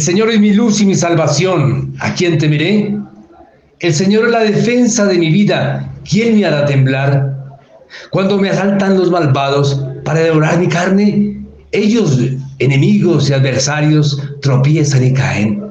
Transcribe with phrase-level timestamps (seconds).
[0.00, 1.94] El Señor es mi luz y mi salvación.
[2.00, 2.96] ¿A quién temeré?
[3.80, 5.92] El Señor es la defensa de mi vida.
[6.08, 7.58] ¿Quién me hará temblar?
[8.08, 12.18] Cuando me asaltan los malvados para devorar mi carne, ellos,
[12.58, 15.62] enemigos y adversarios, tropiezan y caen.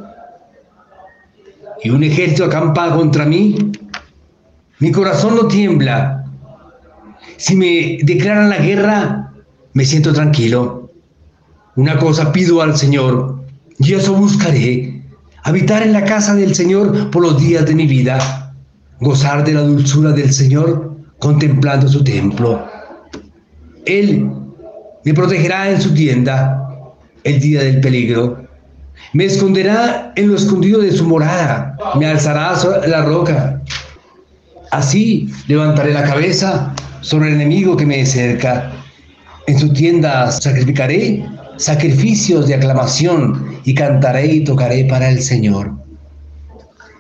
[1.84, 3.58] Y un ejército acampa contra mí.
[4.78, 6.24] Mi corazón no tiembla.
[7.38, 9.32] Si me declaran la guerra,
[9.74, 10.92] me siento tranquilo.
[11.76, 13.39] Una cosa pido al Señor,
[13.80, 15.02] y eso buscaré,
[15.44, 18.54] habitar en la casa del Señor por los días de mi vida,
[19.00, 22.68] gozar de la dulzura del Señor contemplando su templo.
[23.86, 24.30] Él
[25.06, 26.68] me protegerá en su tienda
[27.24, 28.46] el día del peligro.
[29.14, 33.62] Me esconderá en lo escondido de su morada, me alzará sobre la roca.
[34.72, 38.72] Así levantaré la cabeza sobre el enemigo que me cerca.
[39.48, 45.74] En su tienda sacrificaré sacrificios de aclamación y cantaré y tocaré para el Señor.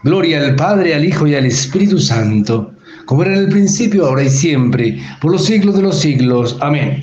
[0.03, 2.71] Gloria al Padre, al Hijo y al Espíritu Santo,
[3.05, 6.57] como era en el principio, ahora y siempre, por los siglos de los siglos.
[6.61, 7.01] Amén.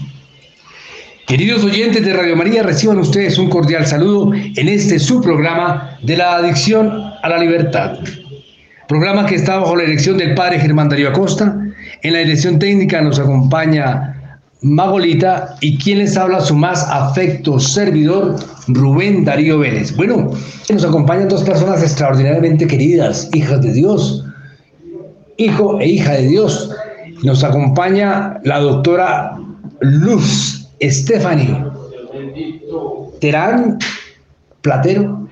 [1.26, 6.16] Queridos oyentes de Radio María, reciban ustedes un cordial saludo en este su programa de
[6.16, 6.88] la adicción
[7.20, 7.98] a la libertad.
[8.86, 11.58] Programa que está bajo la dirección del Padre Germán Darío Acosta.
[12.02, 14.15] En la dirección técnica nos acompaña
[14.62, 18.36] Magolita y quien les habla su más afecto servidor,
[18.68, 19.94] Rubén Darío Vélez.
[19.96, 20.30] Bueno,
[20.72, 24.24] nos acompañan dos personas extraordinariamente queridas, hijas de Dios,
[25.36, 26.70] hijo e hija de Dios.
[27.22, 29.36] Nos acompaña la doctora
[29.80, 31.64] Luz Stephanie
[33.20, 33.78] Terán
[34.62, 35.28] Platero,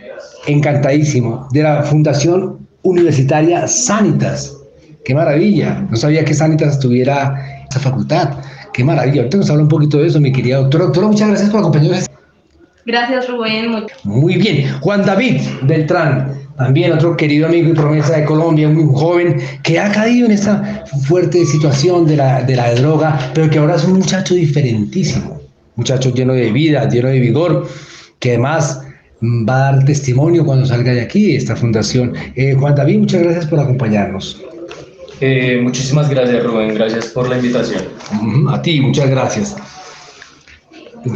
[0.47, 4.56] encantadísimo, de la Fundación Universitaria Sanitas.
[5.05, 8.31] Qué maravilla, no sabía que Sanitas tuviera esa facultad.
[8.75, 9.21] Qué maravilla.
[9.21, 10.87] Ahorita nos habla un poquito de eso, mi querida doctora.
[10.87, 12.11] Doctora, muchas gracias por acompañarnos.
[12.85, 13.87] Gracias, Rubén.
[14.03, 14.69] Muy bien.
[14.81, 19.93] Juan David Beltrán, también otro querido amigo y promesa de Colombia, muy joven, que ha
[19.93, 23.95] caído en esta fuerte situación de la, de la droga, pero que ahora es un
[23.95, 25.41] muchacho diferentísimo.
[25.77, 27.69] Muchacho lleno de vida, lleno de vigor,
[28.19, 28.83] que además
[29.23, 32.12] va a dar testimonio cuando salga de aquí, esta fundación.
[32.35, 34.45] Eh, Juan David, muchas gracias por acompañarnos.
[35.21, 36.75] Eh, muchísimas gracias, Rubén.
[36.75, 37.85] Gracias por la invitación.
[38.49, 39.57] A ti, muchas gracias.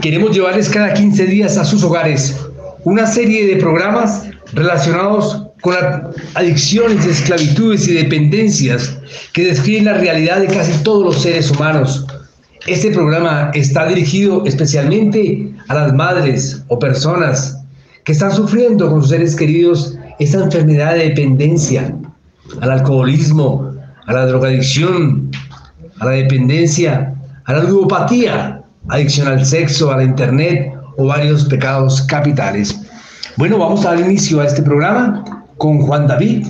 [0.03, 2.37] Queremos llevarles cada 15 días a sus hogares
[2.85, 5.75] una serie de programas relacionados con
[6.35, 8.97] adicciones, esclavitudes y dependencias
[9.33, 12.07] que describen la realidad de casi todos los seres humanos.
[12.67, 17.59] Este programa está dirigido especialmente a las madres o personas
[18.05, 21.95] que están sufriendo con sus seres queridos esta enfermedad de dependencia,
[22.61, 23.78] al alcoholismo,
[24.09, 25.31] a la drogadicción,
[26.01, 27.15] a la dependencia,
[27.45, 32.81] a la ludopatía, adicción al sexo, a la internet o varios pecados capitales.
[33.37, 35.23] Bueno, vamos a dar inicio a este programa
[35.59, 36.47] con Juan David.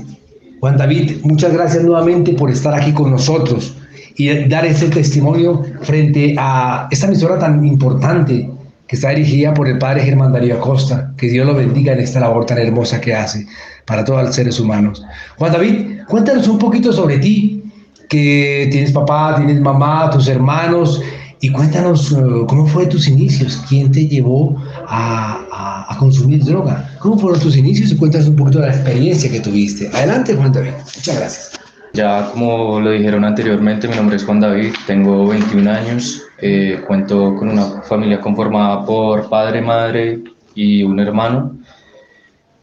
[0.61, 3.75] Juan David, muchas gracias nuevamente por estar aquí con nosotros
[4.17, 8.49] y dar ese testimonio frente a esta emisora tan importante
[8.89, 11.13] que está dirigida por el padre Germán Darío Acosta.
[11.17, 13.47] Que Dios lo bendiga en esta labor tan hermosa que hace
[13.85, 15.05] para todos los seres humanos.
[15.37, 17.63] Juan David, cuéntanos un poquito sobre ti,
[18.09, 21.03] que tienes papá, tienes mamá, tus hermanos,
[21.41, 24.57] y cuéntanos uh, cómo fue tus inicios, quién te llevó
[24.89, 29.31] a, a, consumir droga, cómo fueron tus inicios y cuéntanos un poquito de la experiencia
[29.31, 29.89] que tuviste.
[29.89, 30.73] Adelante, Juan David.
[30.97, 31.68] Muchas gracias.
[31.93, 37.35] Ya como lo dijeron anteriormente, mi nombre es Juan David, tengo 21 años, eh, cuento
[37.37, 40.21] con una familia conformada por padre, madre
[40.55, 41.57] y un hermano.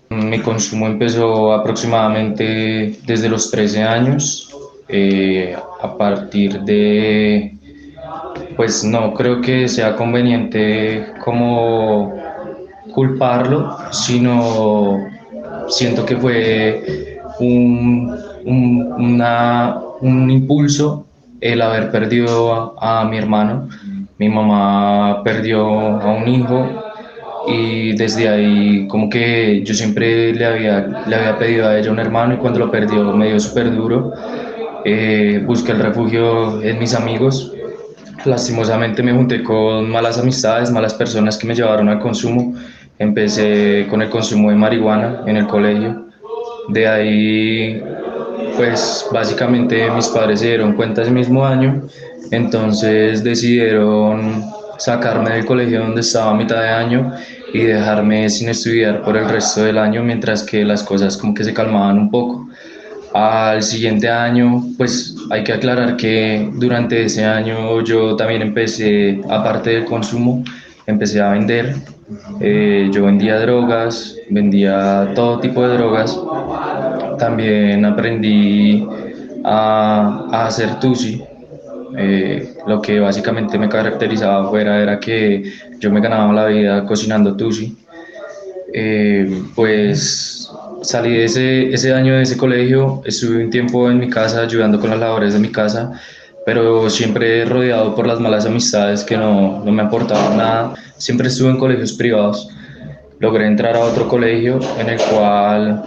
[0.09, 4.55] Mi consumo empezó aproximadamente desde los 13 años,
[4.87, 7.57] eh, a partir de,
[8.55, 12.13] pues no creo que sea conveniente como
[12.93, 15.07] culparlo, sino
[15.67, 19.23] siento que fue un, un,
[20.01, 21.05] un impulso
[21.41, 23.69] el haber perdido a, mi hermano.
[24.17, 26.83] Mi mamá perdió a un hijo
[27.47, 31.99] y desde ahí como que yo siempre le había, le había pedido a ella un
[31.99, 34.13] hermano y cuando lo perdió me dio súper duro.
[34.85, 37.51] Eh, busqué el refugio en mis amigos.
[38.23, 42.55] Lastimosamente me junté con malas amistades, malas personas que me llevaron al consumo
[42.97, 46.04] Empecé con el consumo de marihuana en el colegio.
[46.69, 47.83] De ahí,
[48.57, 51.83] pues básicamente mis padres se dieron cuenta ese mismo año,
[52.31, 54.43] entonces decidieron
[54.77, 57.13] sacarme del colegio donde estaba a mitad de año
[57.53, 61.43] y dejarme sin estudiar por el resto del año mientras que las cosas como que
[61.43, 62.47] se calmaban un poco.
[63.13, 69.69] Al siguiente año, pues hay que aclarar que durante ese año yo también empecé, aparte
[69.69, 70.43] del consumo,
[70.85, 71.75] empecé a vender.
[72.39, 76.19] Eh, yo vendía drogas, vendía todo tipo de drogas.
[77.17, 78.87] También aprendí
[79.43, 81.23] a, hacer tusi,
[81.97, 87.35] eh, lo que básicamente me caracterizaba afuera era que yo me ganaba la vida cocinando
[87.35, 87.75] tusi.
[88.73, 94.09] Eh, pues salí de ese, ese año de ese colegio, estuve un tiempo en mi
[94.09, 95.99] casa ayudando con las labores de mi casa,
[96.45, 100.75] pero siempre rodeado por las malas amistades que no, no me aportaban nada.
[100.97, 102.47] Siempre estuve en colegios privados.
[103.19, 105.83] Logré entrar a otro colegio en el cual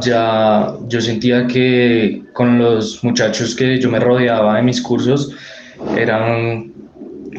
[0.00, 5.32] ya yo sentía que con los muchachos que yo me rodeaba en mis cursos
[5.96, 6.72] eran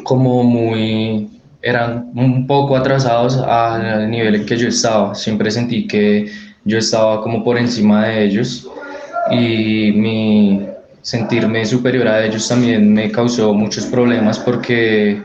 [0.04, 1.30] como muy,
[1.62, 5.16] eran un poco atrasados al nivel en que yo estaba.
[5.16, 6.30] Siempre sentí que
[6.66, 8.68] yo estaba como por encima de ellos
[9.32, 10.68] y mi
[11.02, 15.22] sentirme superior a ellos también me causó muchos problemas porque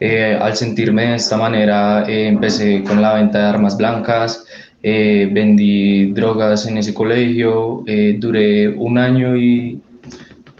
[0.00, 4.44] eh, al sentirme de esta manera eh, empecé con la venta de armas blancas,
[4.82, 9.80] eh, vendí drogas en ese colegio, eh, duré un año y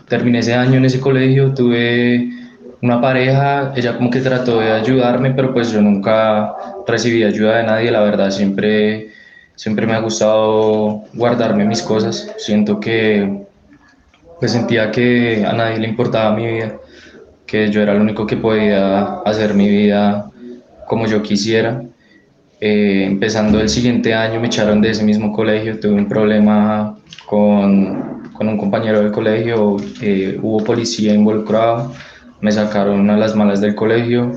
[0.08, 2.30] terminé ese año en ese colegio, tuve
[2.80, 6.54] una pareja, ella como que trató de ayudarme, pero pues yo nunca
[6.86, 9.08] recibí ayuda de nadie, la verdad, siempre,
[9.56, 13.43] siempre me ha gustado guardarme mis cosas, siento que
[14.44, 16.76] pues sentía que a nadie le importaba mi vida,
[17.46, 20.30] que yo era el único que podía hacer mi vida
[20.86, 21.82] como yo quisiera.
[22.60, 26.94] Eh, empezando el siguiente año me echaron de ese mismo colegio, tuve un problema
[27.24, 31.94] con, con un compañero del colegio, eh, hubo policía involucrado,
[32.42, 34.30] me sacaron a las malas del colegio,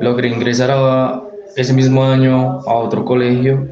[0.00, 1.22] logré ingresar a,
[1.54, 3.68] ese mismo año a otro colegio,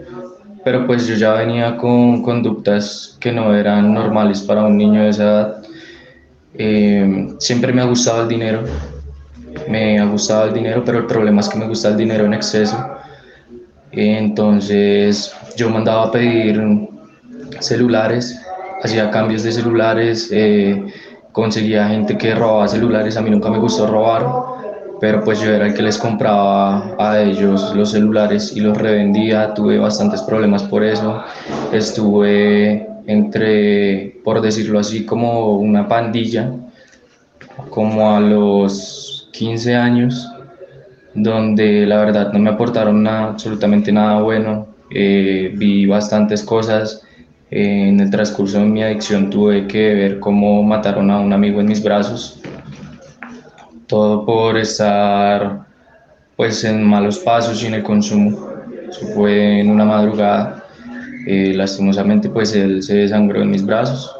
[0.67, 5.11] pero pues yo ya venía con conductas que no eran normales para un niño de
[5.11, 5.63] esa edad.
[6.55, 8.65] Eh, siempre me ha gustado el dinero,
[9.69, 12.35] me ha gustado el dinero, pero el problema es que me gusta el dinero en
[12.35, 12.77] exceso
[13.93, 16.61] entonces yo mandaba a pedir
[17.61, 18.37] celulares,
[18.83, 20.85] hacía cambios de celulares, eh,
[21.31, 24.27] conseguía gente que robaba celulares, a mí nunca me gustó robar,
[25.01, 29.55] pero pues yo era el que les compraba a ellos los celulares y los revendía,
[29.55, 31.23] tuve bastantes problemas por eso,
[31.73, 36.53] estuve entre, por decirlo así, como una pandilla,
[37.71, 40.29] como a los 15 años,
[41.15, 44.69] donde la verdad no me aportaron nada, absolutamente nada bueno.
[44.91, 47.03] Eh, vi bastantes cosas.
[47.51, 51.67] En el transcurso de mi adicción tuve que ver cómo mataron a un amigo en
[51.67, 52.41] mis brazos.
[53.87, 55.65] Todo por estar
[56.37, 58.51] pues en malos pasos y en el consumo.
[58.89, 60.65] Eso fue en una madrugada.
[61.27, 64.15] Eh, lastimosamente pues él se desangró en mis brazos.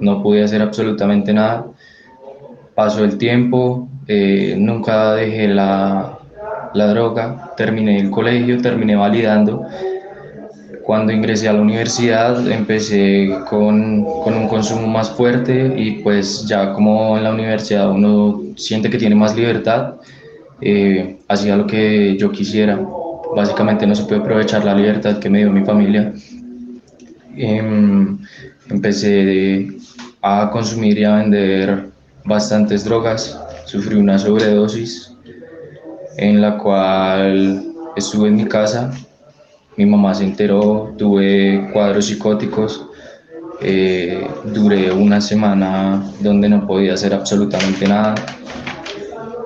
[0.00, 1.66] No pude hacer absolutamente nada.
[2.74, 3.88] Pasó el tiempo,
[4.56, 6.18] nunca dejé la,
[6.74, 9.66] la droga, terminé el colegio, terminé validando.
[10.88, 16.72] Cuando ingresé a la universidad empecé con, con, un consumo más fuerte y pues ya
[16.72, 19.96] como en la universidad uno siente que tiene más libertad,
[20.62, 22.80] eh, hacía lo que yo quisiera.
[23.36, 26.10] Básicamente no se puede aprovechar la libertad que me dio mi familia.
[27.36, 28.18] Em,
[28.70, 29.68] empecé
[30.22, 31.90] a consumir y a vender
[32.24, 35.12] bastantes drogas, sufrí una sobredosis
[36.16, 38.90] en la cual estuve en mi casa,
[39.78, 42.84] mi mamá se enteró, tuve cuadros psicóticos,
[43.60, 48.16] eh, duré una semana donde no podía hacer absolutamente nada.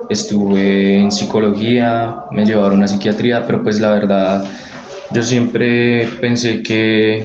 [0.09, 4.43] Estuve en psicología, me llevaron a psiquiatría, pero pues la verdad
[5.11, 7.23] yo siempre pensé que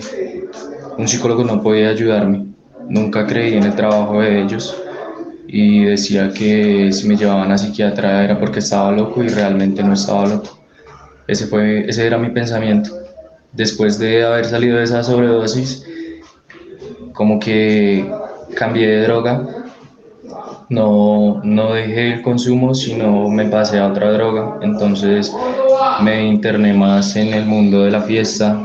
[0.99, 2.45] un psicólogo no podía ayudarme.
[2.91, 4.77] Nunca creí en el trabajo de ellos
[5.47, 9.95] y decía que si me llevaban a psiquiatra era porque estaba loco y realmente no
[9.95, 10.58] estaba loco.
[11.29, 12.91] Ese, fue, ese era mi pensamiento.
[13.53, 15.87] Después de haber salido de esa sobredosis,
[17.13, 18.11] como que
[18.55, 19.47] cambié de droga,
[20.71, 24.59] no, no dejé el consumo, sino me pasé a otra droga.
[24.63, 25.31] Entonces
[26.03, 28.59] me interné más en el mundo de la fiesta,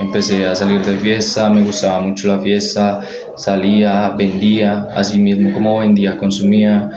[0.00, 3.00] empecé a salir de fiesta, me gustaba mucho la fiesta,
[3.36, 6.90] salía, vendía, así mismo como vendía, consumía.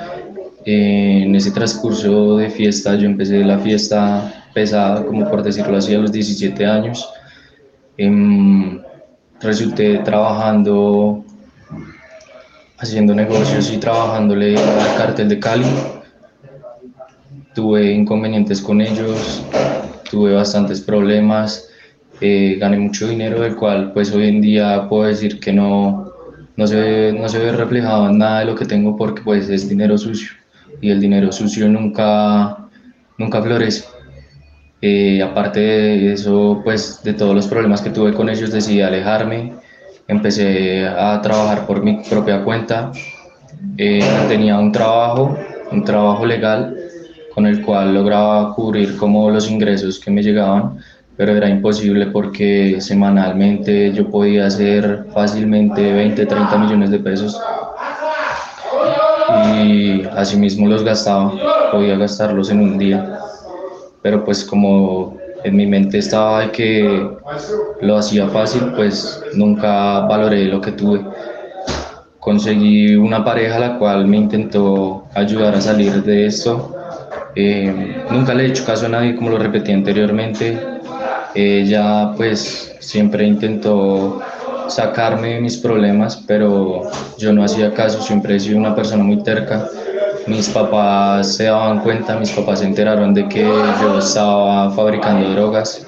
[0.66, 6.00] en ese transcurso de fiesta yo empecé la fiesta pesada, como por decirlo así, a
[6.00, 7.10] los 17 años.
[7.98, 8.82] Em,
[9.40, 11.24] resulté trabajando,
[12.78, 15.66] haciendo negocios y trabajándole al cartel de Cali.
[17.54, 19.44] Tuve inconvenientes con ellos,
[20.10, 21.70] tuve bastantes problemas,
[22.22, 26.12] eh, gané mucho dinero, del cual pues hoy en día puedo decir que no,
[26.56, 29.50] no, se ve, no se ve reflejado en nada de lo que tengo porque pues
[29.50, 30.32] es dinero sucio
[30.82, 32.58] y el dinero sucio nunca,
[33.18, 33.86] nunca florece.
[34.82, 39.54] Eh, aparte de eso, pues de todos los problemas que tuve con ellos, decidí alejarme,
[40.08, 42.92] empecé a trabajar por mi propia cuenta,
[43.78, 45.38] eh, tenía un trabajo,
[45.72, 46.76] un trabajo legal
[47.36, 50.80] con el cual lograba cubrir como los ingresos que me llegaban,
[51.16, 57.40] pero era imposible porque semanalmente yo podía hacer fácilmente 20, 30 millones de pesos.
[59.64, 61.32] Y asimismo los gastaba,
[61.72, 63.20] podía gastarlos en un día
[64.02, 67.10] pero pues como en mi mente estaba que
[67.82, 71.02] lo hacía fácil, pues nunca valoré lo que tuve.
[72.20, 76.76] Conseguí una pareja la cual me intentó ayudar a salir de esto.
[77.36, 80.60] Eh, nunca le he hecho caso a nadie, como lo repetí anteriormente.
[81.34, 84.22] Ella pues siempre intentó
[84.68, 86.84] sacarme de mis problemas, pero
[87.18, 89.68] yo no hacía caso, siempre he sido una persona muy terca
[90.28, 95.86] mis papás se daban cuenta, mis papás se enteraron de que yo estaba fabricando drogas.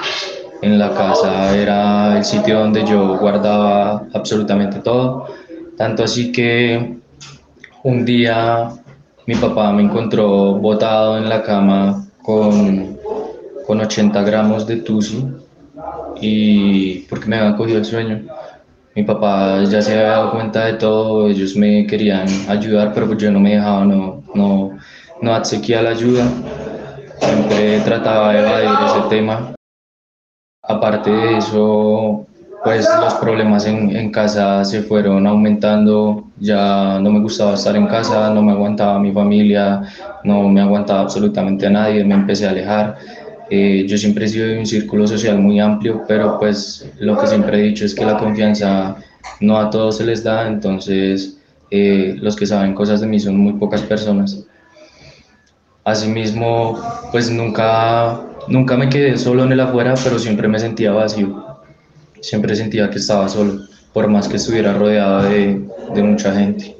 [0.61, 5.27] En la casa era el sitio donde yo guardaba absolutamente todo.
[5.77, 6.97] Tanto así que
[7.83, 8.69] un día
[9.27, 12.97] mi papá me encontró botado en la cama con,
[13.67, 15.27] con 80 gramos de tusi
[16.21, 18.23] y porque me había cogido el sueño
[18.95, 23.17] mi papá ya se había dado cuenta de todo, ellos me querían ayudar, pero pues
[23.17, 24.77] yo no me dejaba, no, no,
[25.21, 26.25] no adsequía la ayuda,
[27.19, 29.55] siempre trataba de evadir ese tema.
[30.61, 32.25] Aparte de eso,
[32.63, 37.87] pues los problemas en, en, casa se fueron aumentando, ya no me gustaba estar en
[37.87, 39.81] casa, no me aguantaba mi familia,
[40.23, 42.97] no me aguantaba absolutamente a nadie, me empecé a alejar.
[43.55, 47.27] Eh, yo siempre he sido de un círculo social muy amplio, pero pues lo que
[47.27, 48.95] siempre he dicho es que la confianza
[49.41, 51.37] no a todos se les da, entonces
[51.69, 54.43] eh, los que saben cosas de mí son muy pocas personas.
[55.83, 56.81] Asimismo,
[57.11, 61.45] pues nunca, nunca me quedé solo en el afuera, pero siempre me sentía vacío.
[62.21, 65.61] Siempre sentía que estaba solo, por más que estuviera rodeado de,
[65.93, 66.75] de mucha gente.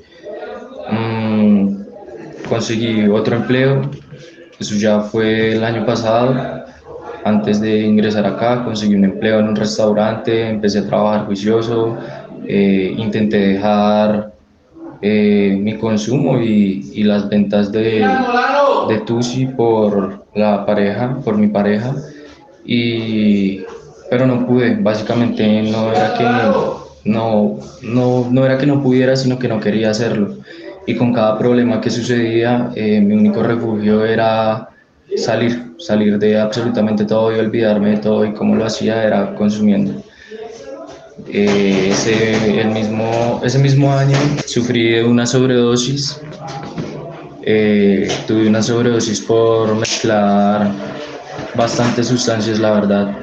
[0.89, 1.83] Mm,
[2.49, 3.91] conseguí otro empleo,
[4.59, 6.62] eso ya fue el año pasado,
[7.25, 11.97] antes de ingresar acá conseguí un empleo en un restaurante, empecé a trabajar juicioso,
[12.47, 14.33] eh, intenté dejar
[15.01, 18.07] eh, mi consumo y, y, las ventas de,
[18.89, 21.93] de Tusi por la pareja, por mi pareja,
[22.65, 23.61] y,
[24.09, 26.23] pero no pude, básicamente no era que
[27.03, 30.37] no, no, no era que no pudiera, sino que no quería hacerlo.
[30.85, 34.69] Y con cada problema que sucedía, eh, mi único refugio era
[35.17, 40.01] salir, salir de absolutamente todo y olvidarme de todo y cómo lo hacía era consumiendo.
[41.27, 46.19] Eh, ese, el mismo, ese mismo año sufrí una sobredosis,
[47.43, 50.71] eh, tuve una sobredosis por mezclar
[51.55, 53.17] bastantes sustancias, la verdad.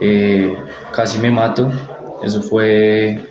[0.00, 0.56] Eh,
[0.92, 1.70] casi me mato,
[2.22, 3.24] eso fue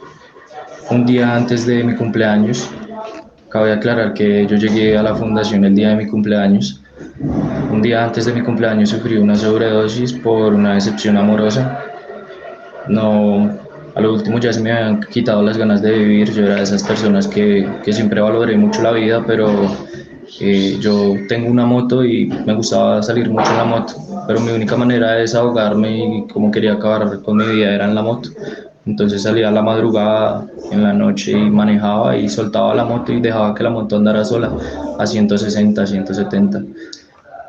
[0.89, 2.69] un día antes de mi cumpleaños.
[3.49, 6.80] Cabe aclarar que yo llegué a la fundación el día de mi cumpleaños
[7.71, 11.85] un día antes de mi cumpleaños sufrí una sobredosis por una decepción amorosa.
[12.87, 13.49] No,
[13.95, 16.31] a lo último ya se me habían quitado las ganas de vivir.
[16.31, 19.47] Yo era de esas personas que, que siempre valoré mucho la vida, pero
[20.39, 23.93] eh, yo tengo una moto y me gustaba salir mucho en la moto.
[24.27, 27.95] Pero mi única manera de desahogarme y como quería acabar con mi vida era en
[27.95, 28.29] la moto.
[28.85, 33.21] Entonces salía a la madrugada, en la noche y manejaba y soltaba la moto y
[33.21, 34.51] dejaba que la moto andara sola
[34.97, 36.63] a 160, 170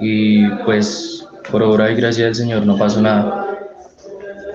[0.02, 3.46] y pues por obra y gracia del Señor no pasó nada.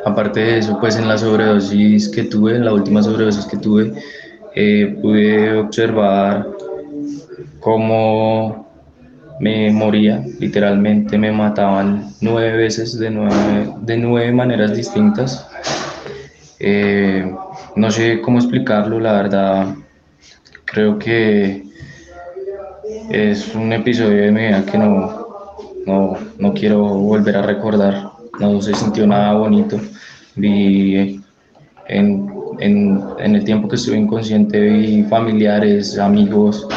[0.05, 3.93] Aparte de eso, pues en la sobredosis que tuve, en la última sobredosis que tuve,
[4.55, 6.48] eh, pude observar
[7.60, 8.67] cómo
[9.39, 15.46] me moría, literalmente me mataban nueve veces de nueve, de nueve maneras distintas.
[16.60, 17.36] Eh,
[17.76, 19.76] no sé cómo explicarlo, la verdad,
[20.66, 21.64] creo que
[23.10, 25.28] es un episodio de mi vida que no,
[25.86, 29.80] no, no quiero volver a recordar, no se sintió nada bonito.
[30.36, 31.22] Vi
[31.88, 36.68] en, en, en, el tiempo que estuve inconsciente, vi familiares, amigos,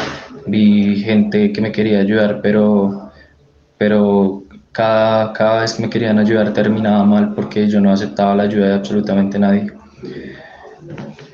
[0.47, 3.11] vi gente que me quería ayudar, pero,
[3.77, 4.40] pero
[4.71, 8.67] cada, cada vez que me querían ayudar terminaba mal porque yo no aceptaba la ayuda
[8.67, 9.71] de absolutamente nadie.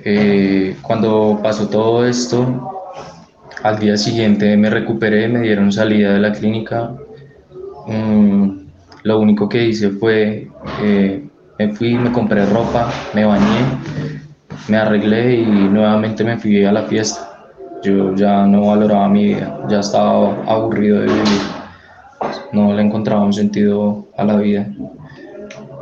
[0.04, 2.72] Eh, cuando pasó todo esto,
[3.64, 6.94] al día siguiente me recuperé, me dieron salida de la clínica.
[7.88, 8.68] Mm,
[9.04, 10.48] lo único que hice fue,
[10.82, 11.28] eh,
[11.60, 13.66] me fui, me compré ropa, me bañé,
[14.68, 17.50] me arreglé y nuevamente me fui a la fiesta.
[17.84, 21.42] Yo ya no valoraba mi vida, ya estaba aburrido de vivir,
[22.52, 24.68] no le encontraba un sentido a la vida.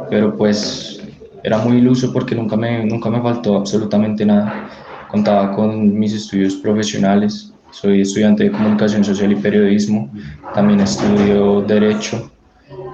[0.10, 1.02] Pero pues
[1.44, 4.68] era muy iluso porque nunca me, nunca me faltó absolutamente nada.
[5.10, 10.10] Contaba con mis estudios profesionales, soy estudiante de comunicación social y periodismo,
[10.54, 12.32] también estudio derecho.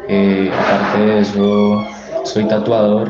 [0.08, 1.86] Eh, aparte de eso,
[2.24, 3.10] soy tatuador,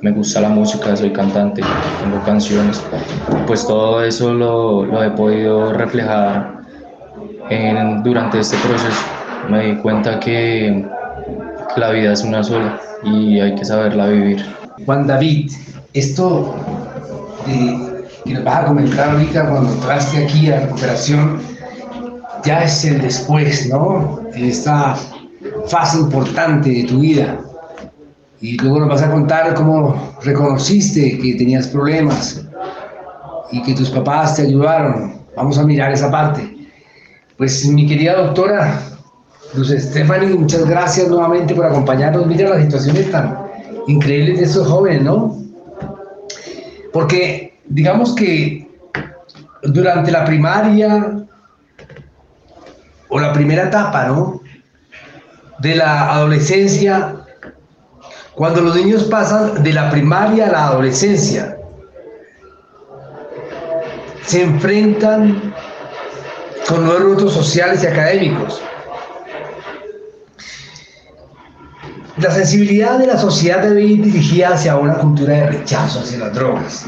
[0.00, 1.62] me gusta la música, soy cantante,
[2.00, 2.82] tengo canciones.
[3.46, 6.62] Pues todo eso lo, lo he podido reflejar
[8.02, 9.21] durante este proceso.
[9.48, 10.84] Me di cuenta que
[11.76, 14.44] la vida es una sola y hay que saberla vivir.
[14.86, 15.50] Juan David,
[15.92, 16.54] esto
[17.46, 21.40] de que nos vas a comentar ahorita cuando entraste aquí a recuperación,
[22.44, 24.20] ya es el después, ¿no?
[24.34, 24.96] Esta
[25.66, 27.38] fase importante de tu vida.
[28.40, 32.44] Y luego nos vas a contar cómo reconociste que tenías problemas
[33.50, 35.20] y que tus papás te ayudaron.
[35.36, 36.56] Vamos a mirar esa parte.
[37.36, 38.82] Pues mi querida doctora
[39.54, 42.26] Luz Stephanie, muchas gracias nuevamente por acompañarnos.
[42.26, 43.38] Mira las situaciones tan
[43.86, 45.36] increíbles de estos jóvenes, ¿no?
[46.92, 48.66] Porque digamos que
[49.62, 51.26] durante la primaria
[53.08, 54.40] o la primera etapa, ¿no?
[55.58, 57.16] De la adolescencia,
[58.34, 61.58] cuando los niños pasan de la primaria a la adolescencia,
[64.24, 65.52] se enfrentan
[66.66, 68.62] con nuevos retos sociales y académicos.
[72.18, 76.34] La sensibilidad de la sociedad debe ir dirigida hacia una cultura de rechazo hacia las
[76.34, 76.86] drogas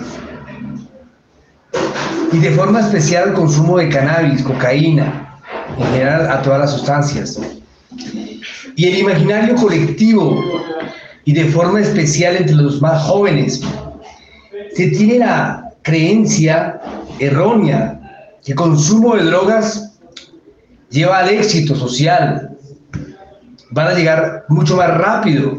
[2.34, 5.40] y de forma especial el consumo de cannabis, cocaína,
[5.78, 7.40] en general a todas las sustancias.
[8.76, 10.42] Y el imaginario colectivo
[11.24, 13.62] y de forma especial entre los más jóvenes,
[14.74, 16.80] se tiene la creencia
[17.18, 18.00] errónea
[18.44, 19.96] que el consumo de drogas
[20.90, 22.43] lleva al éxito social,
[23.74, 25.58] van a llegar mucho más rápido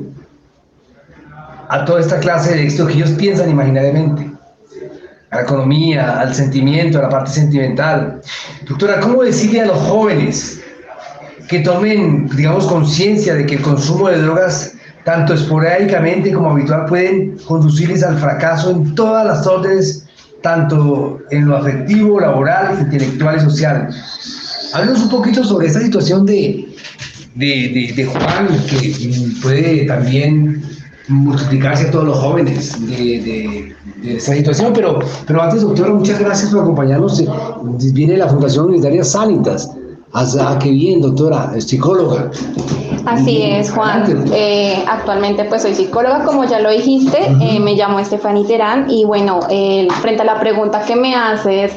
[1.67, 4.31] a toda esta clase de éxito que ellos piensan imaginariamente
[5.31, 8.21] a la economía, al sentimiento, a la parte sentimental.
[8.69, 10.61] Doctora, ¿cómo decirle a los jóvenes
[11.49, 14.73] que tomen, digamos, conciencia de que el consumo de drogas,
[15.03, 20.07] tanto esporádicamente como habitual, pueden conducirles al fracaso en todas las órdenes,
[20.41, 23.89] tanto en lo afectivo, laboral, intelectual y social?
[24.73, 26.75] Háblanos un poquito sobre esta situación de,
[27.35, 28.93] de, de Juan, que
[29.41, 30.63] puede también
[31.07, 34.71] multiplicarse a todos los jóvenes de, de, esta situación.
[34.73, 37.23] Pero, pero antes, doctora, muchas gracias por acompañarnos.
[37.93, 39.69] Viene la Fundación Unitaria Sanitas.
[40.13, 42.31] Ah, qué bien, doctora, es psicóloga.
[43.05, 44.25] Así es, Juan.
[44.33, 49.03] Eh, actualmente pues soy psicóloga, como ya lo dijiste, eh, me llamo Estefany Terán y
[49.03, 51.73] bueno, eh, frente a la pregunta que me haces,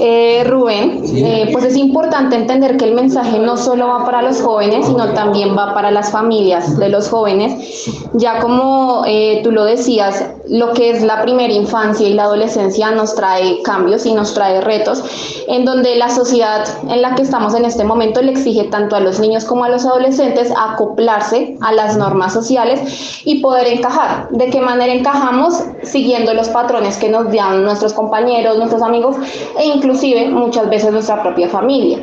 [0.00, 4.40] eh, Rubén, eh, pues es importante entender que el mensaje no solo va para los
[4.40, 7.88] jóvenes, sino también va para las familias de los jóvenes.
[8.14, 12.90] Ya como eh, tú lo decías, lo que es la primera infancia y la adolescencia
[12.90, 15.02] nos trae cambios y nos trae retos,
[15.48, 19.00] en donde la sociedad en la que estamos en este momento le exige tanto a
[19.00, 24.28] los niños como a los adolescentes acoplarse a las normas sociales y poder encajar.
[24.30, 25.62] ¿De qué manera encajamos?
[25.82, 29.16] Siguiendo los patrones que nos dan nuestros compañeros, nuestros amigos
[29.58, 31.98] e inclusive muchas veces nuestra propia familia.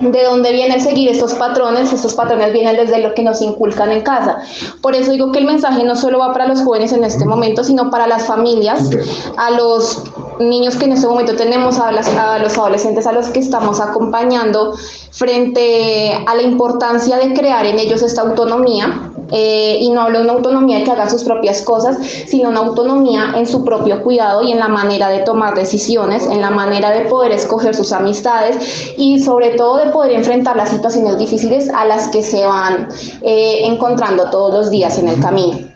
[0.00, 1.92] ¿De dónde viene seguir estos patrones?
[1.92, 4.38] Estos patrones vienen desde lo que nos inculcan en casa.
[4.80, 7.62] Por eso digo que el mensaje no solo va para los jóvenes en este momento,
[7.64, 8.90] sino para las familias,
[9.36, 10.02] a los
[10.40, 14.74] niños que en este momento tenemos, a los adolescentes a los que estamos acompañando
[15.10, 20.24] frente a la importancia de crear en ellos esta autonomía, eh, y no hablo de
[20.24, 24.52] una autonomía que haga sus propias cosas, sino una autonomía en su propio cuidado y
[24.52, 29.20] en la manera de tomar decisiones, en la manera de poder escoger sus amistades y
[29.20, 32.88] sobre todo de poder enfrentar las situaciones difíciles a las que se van
[33.22, 35.73] eh, encontrando todos los días en el camino.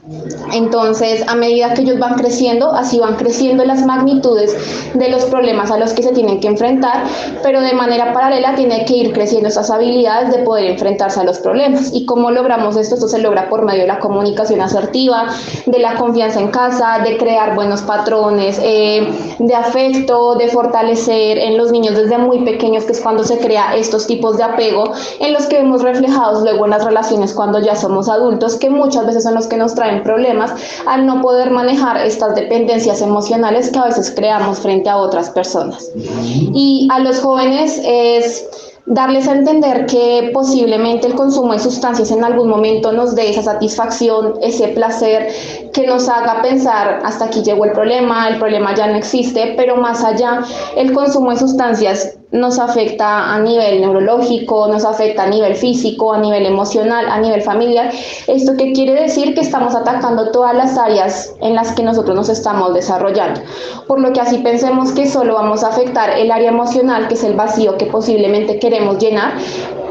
[0.53, 4.57] Entonces, a medida que ellos van creciendo, así van creciendo las magnitudes
[4.95, 7.05] de los problemas a los que se tienen que enfrentar,
[7.43, 11.39] pero de manera paralela tiene que ir creciendo esas habilidades de poder enfrentarse a los
[11.39, 11.91] problemas.
[11.93, 12.95] ¿Y cómo logramos esto?
[12.95, 15.27] Esto se logra por medio de la comunicación asertiva,
[15.67, 19.07] de la confianza en casa, de crear buenos patrones, eh,
[19.39, 23.77] de afecto, de fortalecer en los niños desde muy pequeños, que es cuando se crea
[23.77, 27.77] estos tipos de apego, en los que vemos reflejados luego en las relaciones cuando ya
[27.77, 30.53] somos adultos, que muchas veces son los que nos traen problemas
[30.87, 35.91] al no poder manejar estas dependencias emocionales que a veces creamos frente a otras personas.
[35.97, 38.45] Y a los jóvenes es
[38.89, 43.43] darles a entender que posiblemente el consumo de sustancias en algún momento nos dé esa
[43.43, 45.29] satisfacción, ese placer
[45.73, 49.77] que nos haga pensar hasta aquí llegó el problema, el problema ya no existe, pero
[49.77, 50.41] más allá,
[50.77, 56.19] el consumo de sustancias nos afecta a nivel neurológico, nos afecta a nivel físico, a
[56.19, 57.91] nivel emocional, a nivel familiar.
[58.27, 59.35] ¿Esto qué quiere decir?
[59.35, 63.41] Que estamos atacando todas las áreas en las que nosotros nos estamos desarrollando.
[63.87, 67.25] Por lo que así pensemos que solo vamos a afectar el área emocional, que es
[67.25, 69.33] el vacío que posiblemente queremos llenar,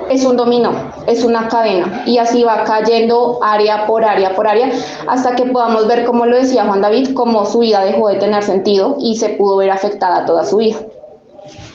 [0.10, 0.72] es un dominó,
[1.06, 4.70] es una cadena y así va cayendo área por área por área
[5.08, 8.44] hasta que podamos ver, como lo decía Juan David, cómo su vida dejó de tener
[8.44, 10.78] sentido y se pudo ver afectada toda su vida.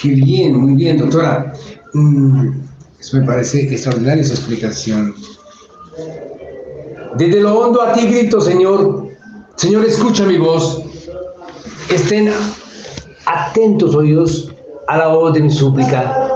[0.03, 1.53] Qué bien, muy bien, doctora.
[1.95, 2.49] Mm,
[2.99, 5.15] eso me parece extraordinaria esa explicación.
[7.17, 9.07] Desde lo hondo a ti grito, Señor.
[9.55, 10.83] Señor, escucha mi voz.
[11.89, 12.33] Estén
[13.27, 14.53] atentos, oídos,
[14.89, 16.29] a la voz de mi súplica.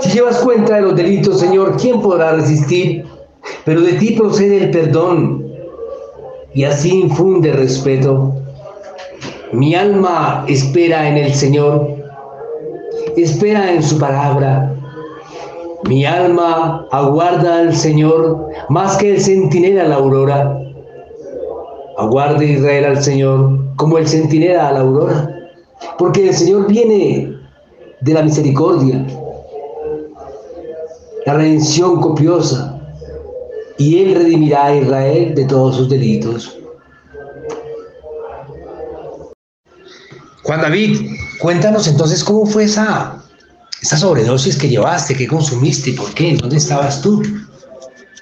[0.00, 3.04] Si llevas cuenta de los delitos, Señor, ¿quién podrá resistir?
[3.66, 5.46] Pero de ti procede el perdón
[6.54, 8.34] y así infunde respeto.
[9.52, 12.03] Mi alma espera en el Señor
[13.22, 14.74] espera en su palabra.
[15.88, 20.58] Mi alma aguarda al Señor más que el centinela a la aurora.
[21.98, 25.50] Aguarde Israel al Señor como el centinela a la aurora,
[25.98, 27.36] porque el Señor viene
[28.00, 29.06] de la misericordia,
[31.26, 32.80] la redención copiosa,
[33.78, 36.58] y Él redimirá a Israel de todos sus delitos.
[40.44, 41.00] Juan David,
[41.38, 43.16] cuéntanos entonces cómo fue esa,
[43.80, 47.22] esa sobredosis que llevaste, qué consumiste, por qué, dónde estabas tú.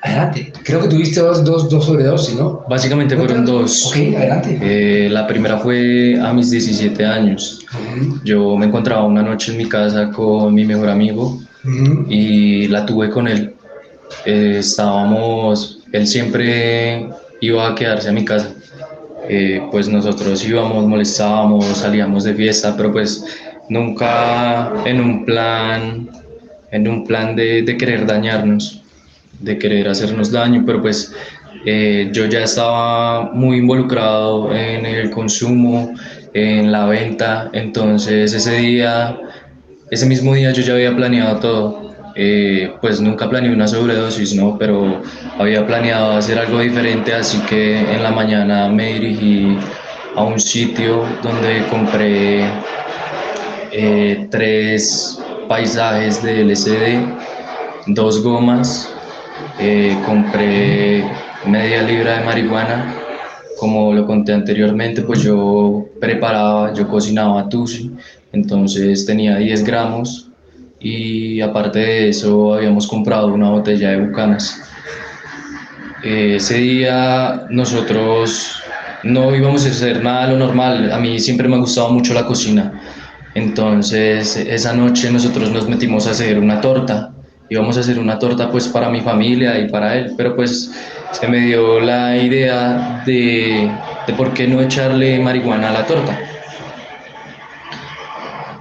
[0.02, 0.52] Adelante.
[0.64, 2.64] Creo que tuviste dos, dos, dos sobredosis, ¿no?
[2.68, 3.86] Básicamente fueron dos.
[3.86, 4.58] Ok, adelante.
[4.60, 7.64] Eh, la primera fue a mis 17 años.
[8.24, 11.40] Yo me encontraba una noche en mi casa con mi mejor amigo
[12.08, 13.54] y la tuve con él.
[14.24, 17.08] Eh, estábamos, él siempre
[17.40, 18.52] iba a quedarse a mi casa
[19.34, 23.24] eh, pues nosotros íbamos, molestábamos, salíamos de fiesta, pero pues
[23.70, 26.10] nunca en un plan,
[26.70, 28.82] en un plan de, querer dañarnos,
[29.40, 31.14] de querer hacernos daño, pero pues
[31.64, 35.94] eh, yo ya estaba muy involucrado en el consumo,
[36.34, 39.18] en la venta, entonces ese día,
[39.90, 44.58] ese mismo día yo ya había planeado todo eh, pues nunca planeé una sobredosis, ¿no?
[44.58, 45.02] Pero
[45.38, 49.56] había planeado hacer algo diferente, así que en la mañana me dirigí
[50.14, 52.44] a un sitio donde compré
[53.72, 57.06] eh, tres paisajes de LCD,
[57.86, 58.88] dos gomas,
[59.58, 61.04] eh, compré
[61.46, 62.94] media libra de marihuana.
[63.58, 67.92] Como lo conté anteriormente, pues yo preparaba, yo cocinaba tusi,
[68.32, 70.31] entonces tenía 10 gramos
[70.82, 74.60] y aparte de eso habíamos comprado una botella de bucanas.
[76.02, 78.60] Eh, ese día nosotros
[79.04, 82.26] no íbamos a hacer nada lo normal, a mí siempre me ha gustado mucho la
[82.26, 82.72] cocina,
[83.34, 87.12] entonces esa noche nosotros nos metimos a hacer una torta,
[87.48, 90.72] íbamos a hacer una torta pues para mi familia y para él, pero pues
[91.12, 93.70] se me dio la idea de,
[94.06, 96.18] de por qué no echarle marihuana a la torta.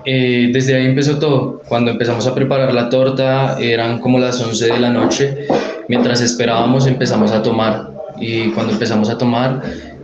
[0.05, 1.61] Eh, desde ahí empezó todo.
[1.67, 5.47] Cuando empezamos a preparar la torta eran como las 11 de la noche.
[5.87, 9.61] Mientras esperábamos empezamos a tomar y cuando empezamos a tomar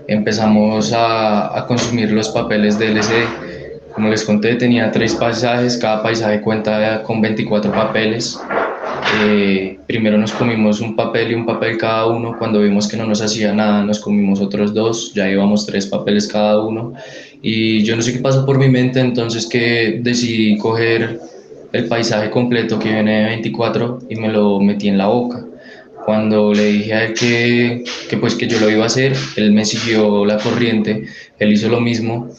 [0.08, 3.94] empezamos a, a consumir los papeles de LCD.
[3.94, 8.40] Como les conté, tenía tres paisajes, cada paisaje cuenta con 24 papeles.
[9.24, 12.36] Eh, primero nos comimos un papel y un papel cada uno.
[12.38, 15.14] Cuando vimos que no nos hacía nada, nos comimos otros dos.
[15.16, 16.94] Ya íbamos tres papeles cada uno
[17.42, 21.20] y yo no sé qué pasó por mi mente, entonces que decidí coger
[21.72, 25.44] el paisaje completo que viene de 24 y me lo metí en la boca.
[26.06, 29.52] Cuando le dije a él que, que, pues que yo lo iba a hacer, él
[29.52, 31.04] me siguió la corriente,
[31.38, 32.30] él hizo lo mismo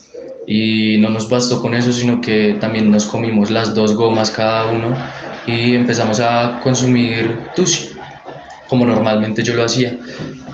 [0.46, 4.66] y no nos bastó con eso, sino que también nos comimos las dos gomas cada
[4.72, 4.96] uno
[5.46, 7.90] y empezamos a consumir tusi,
[8.68, 9.98] como normalmente yo lo hacía.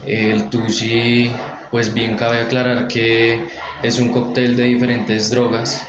[0.07, 1.31] El Tusi,
[1.75, 3.49] pues bien cabe aclarar que
[3.83, 5.85] es un cóctel de diferentes drogas,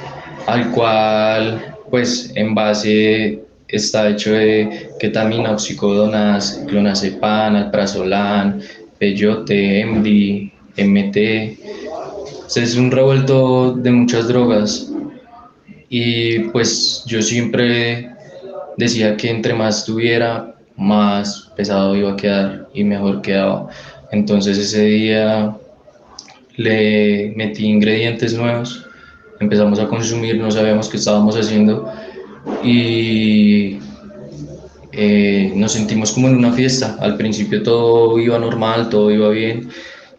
[0.47, 8.61] al cual pues en base está hecho de ketamina, oxicodonas, clonazepam, alprazolam,
[8.97, 11.17] peyote, MD, MT.
[12.55, 14.91] Es un revuelto de muchas drogas
[15.87, 18.09] y pues yo siempre
[18.75, 23.69] decía que entre más tuviera, más pesado iba a quedar y mejor quedaba.
[24.11, 25.55] Entonces ese día
[26.57, 28.85] le metí ingredientes nuevos,
[29.39, 31.91] empezamos a consumir, no sabíamos qué estábamos haciendo
[32.63, 33.79] y
[34.91, 36.97] eh, nos sentimos como en una fiesta.
[36.99, 39.69] Al principio todo iba normal, todo iba bien,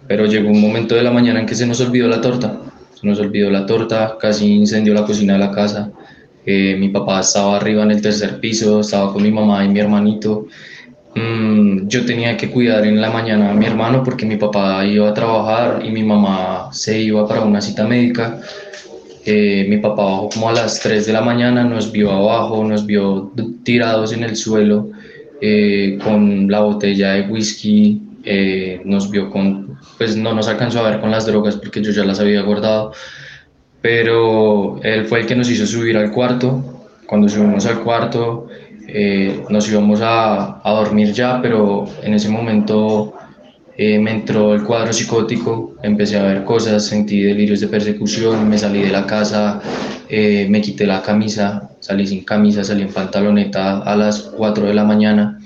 [0.07, 2.61] pero llegó un momento de la mañana en que se nos olvidó la torta.
[3.01, 5.91] Se nos olvidó la torta, casi incendió la cocina de la casa.
[6.45, 9.81] Eh, mi papá estaba arriba en el tercer piso, estaba con mi mamá y mi
[9.81, 10.47] hermanito.
[11.17, 15.09] Mm, yo tenía que cuidar en la mañana a mi hermano porque mi papá iba
[15.09, 18.39] a trabajar y mi mamá se iba para una cita médica.
[19.25, 22.85] Eh, mi papá bajó como a las 3 de la mañana, nos vio abajo, nos
[22.85, 23.33] vio
[23.65, 24.91] tirados en el suelo
[25.41, 30.91] eh, con la botella de whisky, eh, nos vio con, pues no nos alcanzó a
[30.91, 32.93] ver con las drogas porque yo ya las había guardado,
[33.81, 36.63] pero él fue el que nos hizo subir al cuarto.
[37.07, 38.49] Cuando subimos al cuarto
[39.51, 43.15] nos íbamos a, a dormir ya, pero en ese momento
[43.79, 48.57] eh, me entró el cuadro psicótico, empecé a ver cosas, sentí delirios de persecución, me
[48.57, 49.61] salí de la casa,
[50.09, 54.73] eh, me quité la camisa, salí sin camisa, salí en pantaloneta a las 4 de
[54.73, 55.39] la mañana,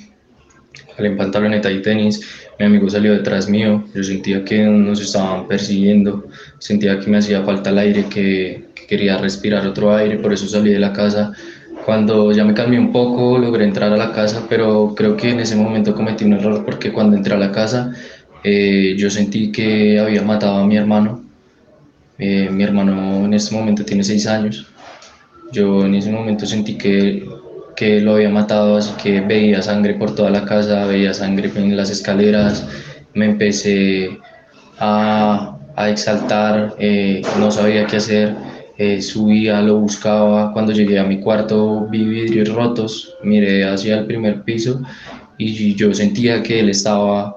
[0.97, 2.21] salí en pantaloneta y tenis,
[2.57, 6.29] mi amigo salió detrás mío, yo sentía que nos estaban persiguiendo,
[6.61, 10.71] sentía que me hacía falta el aire, que quería respirar otro aire, por eso salí
[10.71, 11.33] de la casa.
[11.91, 15.41] Cuando ya me calmé un poco, logré entrar a la casa, pero creo que en
[15.41, 17.93] ese momento cometí un error porque cuando entré a la casa
[18.45, 21.25] eh, yo sentí que había matado a mi hermano.
[22.17, 24.69] Eh, mi hermano en este momento tiene seis años.
[25.51, 27.29] Yo en ese momento sentí que,
[27.75, 31.77] que lo había matado, así que veía sangre por toda la casa, veía sangre en
[31.77, 32.69] las escaleras.
[33.15, 34.17] Me empecé
[34.79, 38.37] a, a exaltar, eh, no sabía qué hacer.
[39.01, 40.53] Subía, lo buscaba.
[40.53, 44.81] Cuando llegué a mi cuarto vi vidrios rotos, miré hacia el primer piso
[45.39, 47.37] y yo sentía que él estaba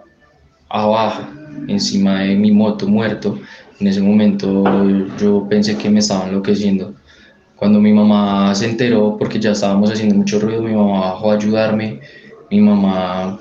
[0.69, 1.23] abajo,
[1.67, 3.39] encima de mi moto muerto.
[3.79, 4.63] En ese momento
[5.17, 6.93] yo pensé que me estaba enloqueciendo.
[7.55, 11.35] Cuando mi mamá se enteró, porque ya estábamos haciendo mucho ruido, mi mamá bajó a
[11.35, 11.99] ayudarme.
[12.49, 13.39] Mi mamá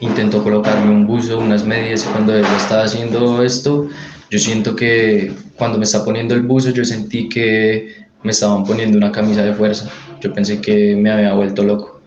[0.00, 2.02] intentó colocarme un buzo, unas medias.
[2.04, 3.88] Cuando ella estaba haciendo esto,
[4.30, 8.98] yo siento que cuando me está poniendo el buzo, yo sentí que me estaban poniendo
[8.98, 9.90] una camisa de fuerza.
[10.20, 11.98] Yo pensé que me había vuelto loco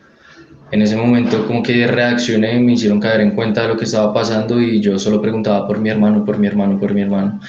[0.72, 4.14] en ese momento como que reaccioné, me hicieron caer en cuenta de lo que estaba
[4.14, 7.40] pasando y yo solo preguntaba por mi hermano, por mi hermano, por mi hermano.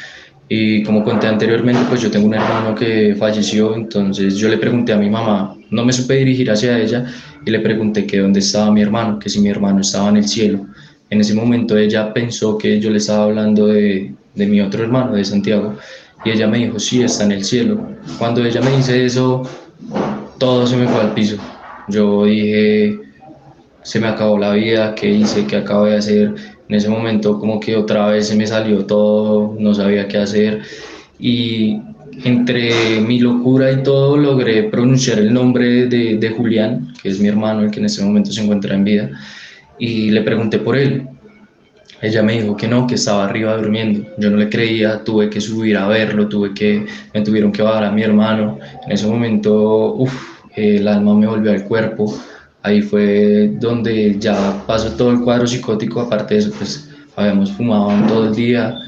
[0.48, 4.92] Y como conté anteriormente, pues yo tengo un hermano que falleció, entonces yo le pregunté
[4.92, 7.06] a mi mamá, no me supe dirigir hacia ella
[7.44, 10.28] y le pregunté que dónde estaba mi hermano, que si mi hermano estaba en el
[10.28, 10.66] cielo.
[11.08, 15.14] En ese momento ella pensó que yo le estaba hablando de, de mi otro hermano,
[15.14, 15.76] de Santiago,
[16.24, 17.88] y ella me dijo, sí, está en el cielo.
[18.18, 19.42] Cuando ella me dice eso,
[20.38, 21.36] todo se me fue al piso.
[21.88, 22.98] Yo dije,
[23.82, 26.34] se me acabó la vida, qué hice, qué acabo de hacer.
[26.72, 30.62] En ese momento como que otra vez se me salió todo, no sabía qué hacer
[31.20, 31.78] y
[32.24, 37.28] entre mi locura y todo logré pronunciar el nombre de, de Julián, que es mi
[37.28, 39.10] hermano, el que en ese momento se encuentra en vida,
[39.78, 41.06] y le pregunté por él.
[42.00, 44.08] Ella me dijo que no, que estaba arriba durmiendo.
[44.16, 47.84] Yo no le creía, tuve que subir a verlo, tuve que, me tuvieron que bajar
[47.84, 48.58] a mi hermano.
[48.86, 50.14] En ese momento, uff,
[50.56, 52.14] el alma me volvió al cuerpo
[52.62, 57.90] Ahí fue donde ya pasó todo el cuadro psicótico, aparte de eso, pues habíamos fumado
[58.06, 58.78] todo el día,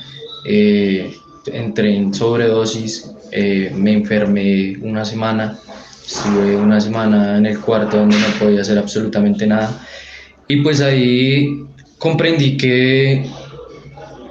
[0.47, 1.13] eh,
[1.47, 5.59] entré en sobredosis, eh, me enfermé una semana,
[6.07, 9.85] estuve una semana en el cuarto donde no podía hacer absolutamente nada.
[10.47, 11.65] Y pues ahí
[11.99, 13.27] comprendí que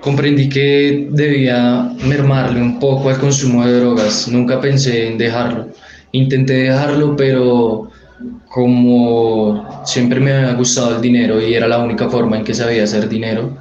[0.03, 4.27] comprendí que debía mermarle un poco al consumo de drogas.
[4.27, 5.69] Nunca pensé en dejarlo.
[6.12, 7.89] Intenté dejarlo, pero
[8.54, 12.84] como siempre me había gustado el dinero y era la única forma en que sabía
[12.84, 13.58] hacer dinero,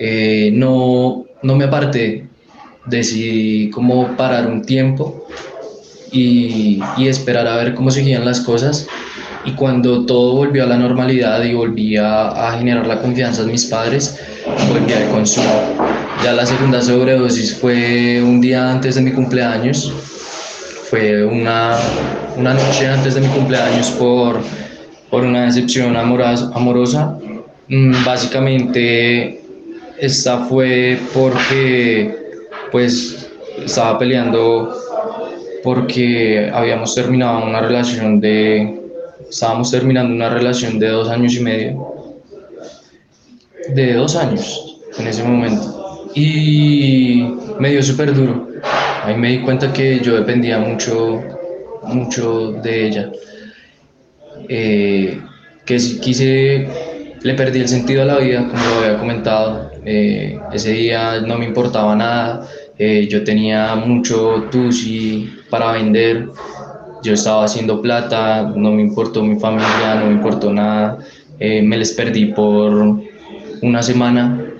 [0.00, 2.26] eh, no, no me aparté.
[2.84, 5.24] Decidí como parar un tiempo
[6.10, 8.88] y, y, esperar a ver cómo seguían las cosas.
[9.44, 13.52] Y cuando todo volvió a la normalidad y volví a, a generar la confianza en
[13.52, 14.18] mis padres,
[14.68, 15.76] volví al consumo.
[16.24, 19.92] Ya la segunda sobredosis fue un día antes de mi cumpleaños.
[20.94, 21.76] Fue una,
[22.36, 24.38] una noche antes de mi cumpleaños por,
[25.10, 26.52] por una decepción amorosa.
[26.54, 27.18] amorosa.
[27.66, 29.42] Mm, básicamente
[29.98, 32.16] esta fue porque
[32.70, 33.28] pues
[33.58, 34.72] estaba peleando
[35.64, 38.80] porque habíamos terminado una relación de,
[39.28, 42.20] estábamos terminando una relación de dos años y medio,
[43.70, 48.53] de dos años en ese momento, y me dio súper duro.
[49.04, 51.22] Ahí me di cuenta que yo dependía mucho,
[51.82, 53.12] mucho de ella.
[54.48, 55.20] Eh,
[55.66, 56.66] que quise,
[57.22, 59.70] le perdí el sentido a la vida, como lo había comentado.
[59.84, 66.28] Eh, ese día no me importaba nada, eh, yo tenía mucho tusi para vender,
[67.02, 70.98] yo estaba haciendo plata, no me importó mi familia, no me importó nada,
[71.38, 72.72] me les perdí por
[73.60, 74.53] una semana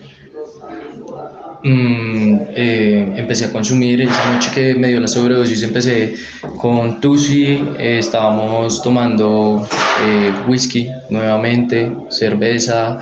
[1.66, 6.14] Mm, eh, empecé a consumir esa noche que me dio la sobredosis empecé
[6.58, 9.66] con Tusi eh, estábamos tomando
[10.04, 12.98] eh, whisky nuevamente cerveza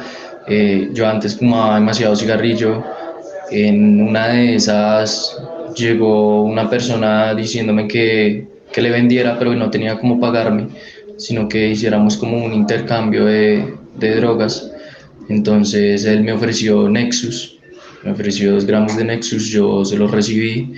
[0.92, 2.84] yo antes fumaba demasiado cigarrillo
[3.50, 5.36] en una de esas
[5.74, 10.68] llegó una persona diciéndome que, que le vendiera pero no tenía cómo pagarme
[11.16, 14.70] sino que hiciéramos como un intercambio de, de drogas.
[15.28, 17.51] Entonces él me ofreció Nexus
[18.04, 20.74] me ofreció dos gramos de Nexus, yo se los recibí.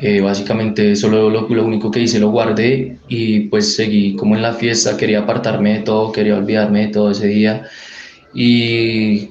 [0.00, 4.42] Eh, básicamente solo lo, lo, único que hice lo guardé y pues seguí como en
[4.42, 7.66] la fiesta, quería apartarme de todo, quería olvidarme de todo ese día
[8.34, 9.28] y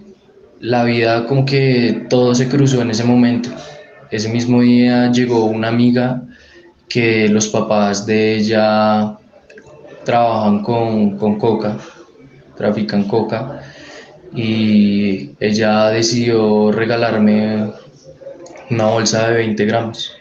[0.60, 3.50] la vida como que todo se cruzó en ese momento.
[4.12, 6.24] Ese mismo día llegó una amiga
[6.88, 9.18] que los papás de ella
[10.06, 11.78] trabajan con, con coca,
[12.56, 13.62] trafican coca
[14.34, 17.72] y ella decidió regalarme
[18.70, 20.14] una bolsa de 20 gramos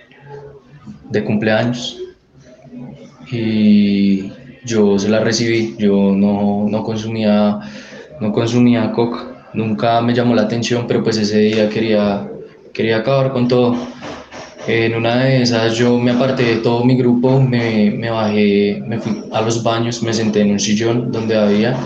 [1.11, 1.99] de cumpleaños.
[3.31, 4.33] Y
[4.65, 7.61] yo se la recibí, yo no, no, consumía,
[8.21, 12.29] no consumía coca, nunca me llamó la atención, pero pues ese día quería,
[12.73, 13.77] quería acabar con todo.
[14.67, 18.99] En una de esas yo me aparté de todo mi grupo, me, me bajé, me
[18.99, 21.77] fui a los baños, me senté en un sillón donde había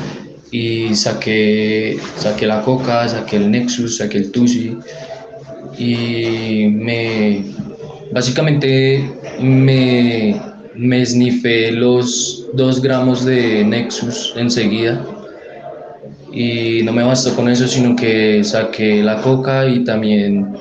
[0.55, 4.79] y saqué, saqué la coca, saqué el Nexus, saqué el Tusi.
[5.77, 7.43] Y me
[8.12, 10.40] básicamente me,
[10.77, 15.05] me snifé los dos gramos de Nexus enseguida.
[16.31, 20.55] Y no me bastó con eso sino que saqué la coca y también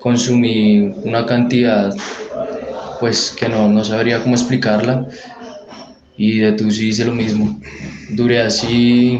[0.00, 1.94] consumí una cantidad
[2.98, 5.06] pues que no, no sabría cómo explicarla
[6.16, 7.58] y de Tusi hice lo mismo
[8.10, 9.18] Duré así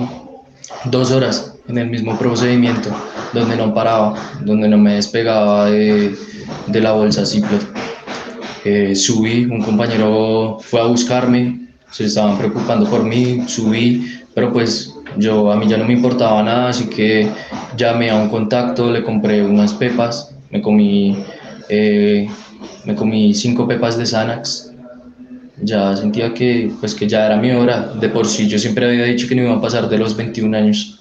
[0.84, 2.90] dos horas en el mismo procedimiento,
[3.32, 6.14] donde no paraba, donde no me despegaba de,
[6.68, 7.62] de la bolsa Ziploc.
[8.64, 14.92] Eh, subí, un compañero fue a buscarme, se estaban preocupando por mí, subí, pero pues
[15.16, 17.28] yo a mí ya no me importaba nada, así que
[17.76, 21.16] llamé a un contacto, le compré unas pepas, me comí,
[21.68, 22.28] eh,
[22.84, 24.72] me comí cinco pepas de Xanax
[25.62, 27.92] ya sentía que, pues, que ya era mi hora.
[28.00, 30.56] De por sí yo siempre había dicho que no iba a pasar de los 21
[30.56, 31.00] años.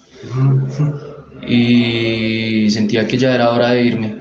[1.48, 4.15] Y sentía que ya era hora de irme.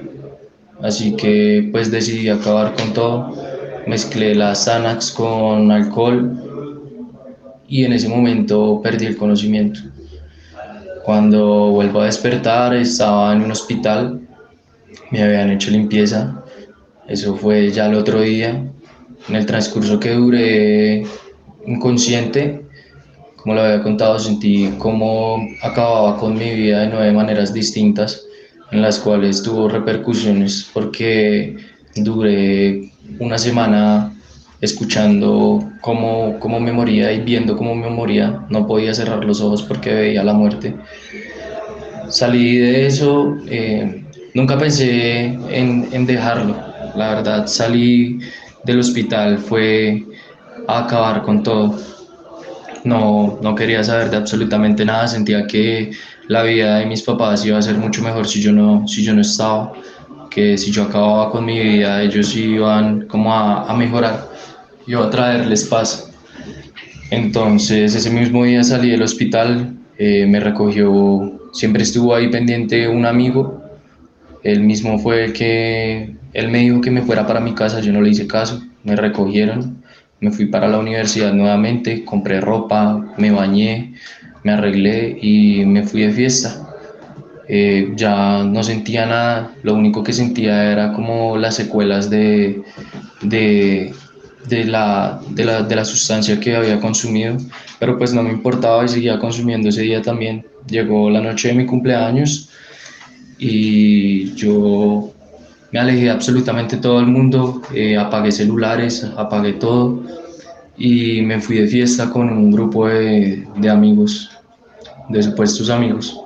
[0.82, 3.32] Así que pues decidí acabar con todo.
[3.86, 6.44] Mezclé las Xanax con alcohol
[7.68, 9.80] y en ese momento perdí el conocimiento.
[11.04, 14.20] Cuando vuelvo a despertar estaba en un hospital,
[15.10, 16.42] me habían hecho limpieza,
[17.08, 18.64] eso fue ya el otro día,
[19.28, 21.04] en el transcurso que duré
[21.66, 22.64] inconsciente,
[23.36, 28.24] como lo había contado, sentí cómo acababa con mi vida de nueve maneras distintas,
[28.72, 31.56] en las cuales tuvo repercusiones porque
[31.94, 34.14] duré una semana
[34.62, 38.46] escuchando cómo, cómo me moría y viendo cómo me moría.
[38.48, 40.74] No podía cerrar los ojos porque veía la muerte.
[42.08, 46.56] Salí de eso, eh, nunca pensé en, en dejarlo.
[46.96, 48.20] La verdad, salí
[48.64, 50.04] del hospital fue
[50.66, 51.78] acabar con todo.
[52.84, 55.90] No, no quería saber de absolutamente nada, sentía que
[56.28, 59.14] la vida de mis papás iba a ser mucho mejor si yo no, si yo
[59.14, 59.72] no estaba,
[60.30, 64.28] que si yo acababa con mi vida ellos iban como a, a mejorar,
[64.86, 66.10] iba a traerles paz.
[67.10, 73.06] Entonces ese mismo día salí del hospital, eh, me recogió, siempre estuvo ahí pendiente un
[73.06, 73.62] amigo,
[74.42, 77.92] él mismo fue el que él me dijo que me fuera para mi casa, yo
[77.92, 79.82] no le hice caso, me recogieron,
[80.20, 83.94] me fui para la universidad nuevamente, compré ropa, me bañé,
[84.42, 86.60] me arreglé y me fui de fiesta.
[87.46, 92.62] Eh, ya no sentía nada, lo único que sentía era como las secuelas de,
[93.22, 93.94] de,
[94.48, 97.36] de, la, de, la, de la sustancia que había consumido,
[97.78, 100.46] pero pues no me importaba y seguía consumiendo ese día también.
[100.66, 102.48] Llegó la noche de mi cumpleaños
[103.38, 105.13] y yo
[105.74, 110.04] me alejé absolutamente todo el mundo, eh, apagué celulares, apagué todo
[110.78, 114.30] y me fui de fiesta con un grupo de, amigos,
[115.08, 116.16] de supuestos amigos.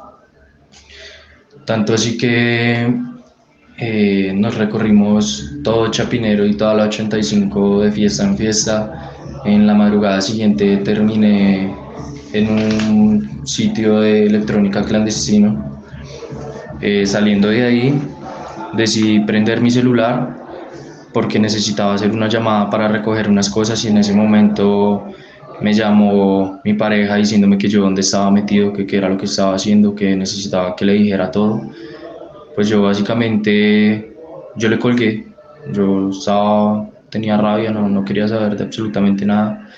[1.65, 2.93] Tanto así que
[3.79, 9.13] eh, nos recorrimos todo Chapinero y toda la 85 de fiesta en fiesta.
[9.47, 11.75] En la madrugada siguiente terminé
[12.35, 15.81] en un sitio de electrónica clandestino.
[16.83, 17.99] Eh, saliendo de ahí,
[18.75, 20.37] decidí prender mi celular
[21.13, 25.05] porque necesitaba hacer una llamada para recoger unas cosas y en ese momento
[25.61, 29.25] me llamó mi pareja diciéndome que yo dónde estaba metido, que qué era lo que
[29.25, 31.61] estaba haciendo, que necesitaba que le dijera todo.
[32.55, 34.17] Pues yo básicamente,
[34.57, 35.27] yo le colgué,
[35.73, 39.69] yo estaba, tenía rabia, no, no quería saber de absolutamente nada.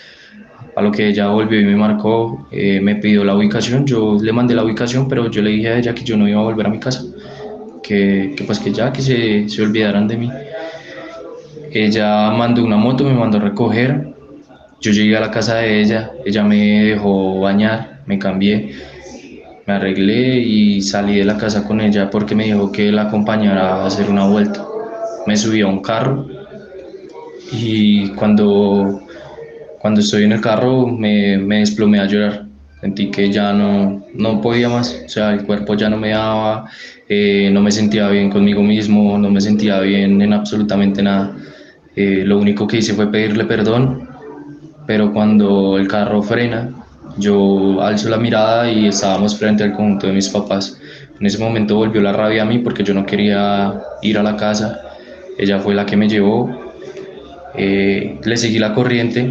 [0.77, 4.33] A lo que ella volvió y me marcó, eh, me pidió la ubicación, yo le
[4.33, 6.67] mandé la ubicación, pero yo le dije a ella que yo no iba a volver
[6.67, 7.05] a mi casa,
[7.91, 10.31] que, pues que ya, que se, se olvidaran de mí.
[11.73, 14.15] Ella mandó una moto, me mandó a recoger,
[14.81, 18.75] yo llegué a la casa de ella, ella me dejó bañar, me cambié,
[19.67, 23.75] me arreglé y salí de la casa con ella porque me dijo que la acompañara
[23.75, 24.65] a hacer una vuelta.
[25.27, 26.27] Me subí a un carro
[27.53, 29.03] y cuando,
[29.81, 32.50] cuando estoy en el carro me, me desplomé a llorar.
[32.81, 36.65] Sentí que ya no, no podía más, o sea, el cuerpo ya no me daba,
[37.09, 41.37] eh, no me sentía bien conmigo mismo, no me sentía bien en absolutamente nada.
[41.95, 44.09] Eh, lo único que hice fue pedirle perdón
[44.91, 46.69] pero cuando el carro frena,
[47.17, 50.81] yo alzo la mirada y estábamos frente al conjunto de mis papás.
[51.21, 54.37] En ese momento volvió la rabia a mí porque yo no quería ir a la
[54.37, 54.81] casa.
[55.39, 56.73] Ella fue la que me llevó.
[57.55, 59.31] Eh, le seguí la corriente,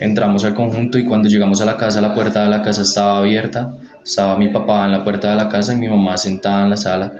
[0.00, 3.18] entramos al conjunto y cuando llegamos a la casa, la puerta de la casa estaba
[3.18, 3.74] abierta.
[4.04, 6.76] Estaba mi papá en la puerta de la casa y mi mamá sentada en la
[6.76, 7.12] sala.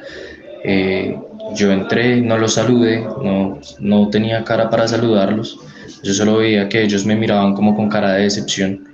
[0.65, 1.17] Eh,
[1.55, 5.59] yo entré, no los saludé, no, no tenía cara para saludarlos.
[6.03, 8.89] Yo solo veía que ellos me miraban como con cara de decepción.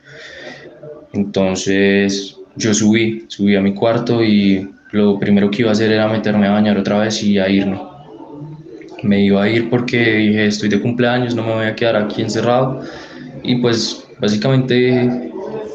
[1.13, 6.09] Entonces yo subí, subí a mi cuarto y lo primero que iba a hacer era
[6.09, 7.81] meterme a bañar otra vez y a irme.
[9.03, 12.23] Me iba a ir porque dije, estoy de cumpleaños, no me voy a quedar aquí
[12.23, 12.81] encerrado.
[13.45, 15.09] Y pues básicamente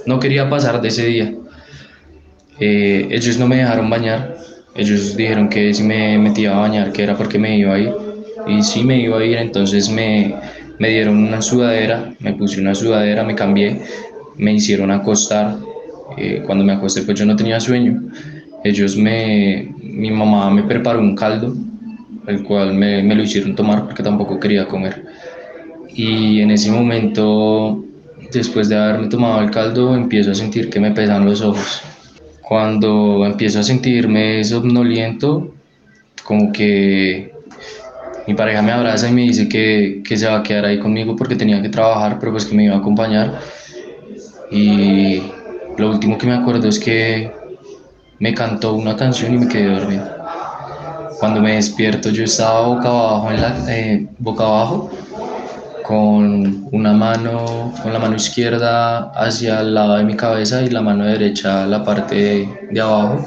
[0.05, 1.33] no quería pasar de ese día.
[2.59, 4.35] Eh, ellos no me dejaron bañar.
[4.75, 7.93] Ellos dijeron que si me metía a bañar, que era porque me iba a ir.
[8.47, 10.35] Y sí me iba a ir, entonces me,
[10.79, 13.81] me dieron una sudadera, me puse una sudadera, me cambié,
[14.37, 15.57] me hicieron acostar.
[16.17, 18.01] Eh, cuando me acosté, pues yo no tenía sueño.
[18.63, 21.55] Ellos me, mi mamá me preparó un caldo,
[22.27, 25.08] el cual me, me lo hicieron tomar porque tampoco quería comer.
[26.01, 27.83] Y en ese momento,
[28.31, 31.81] después de haberme tomado el caldo, empiezo a sentir que me pesan los ojos.
[32.41, 35.53] Cuando empiezo a sentirme somnoliento,
[36.23, 37.33] como que
[38.25, 41.17] mi pareja me abraza y me dice que, que, se va a quedar ahí conmigo
[41.17, 43.41] porque tenía que trabajar, pero pues que me iba a acompañar.
[44.51, 45.21] Y
[45.77, 47.29] lo último que me acuerdo es que
[48.19, 50.05] me cantó una canción y me quedé dormido.
[51.19, 54.89] Cuando me despierto yo estaba boca abajo, en la, eh, boca abajo
[55.89, 60.83] con una mano, con la mano izquierda hacia el lado de mi cabeza y la
[60.83, 63.25] mano derecha la parte de, abajo.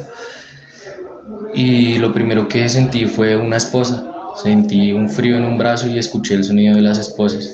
[1.52, 4.04] Y lo primero que sentí fue una esposa
[4.36, 7.52] Sentí un frío en un brazo y escuché el sonido de las esposas.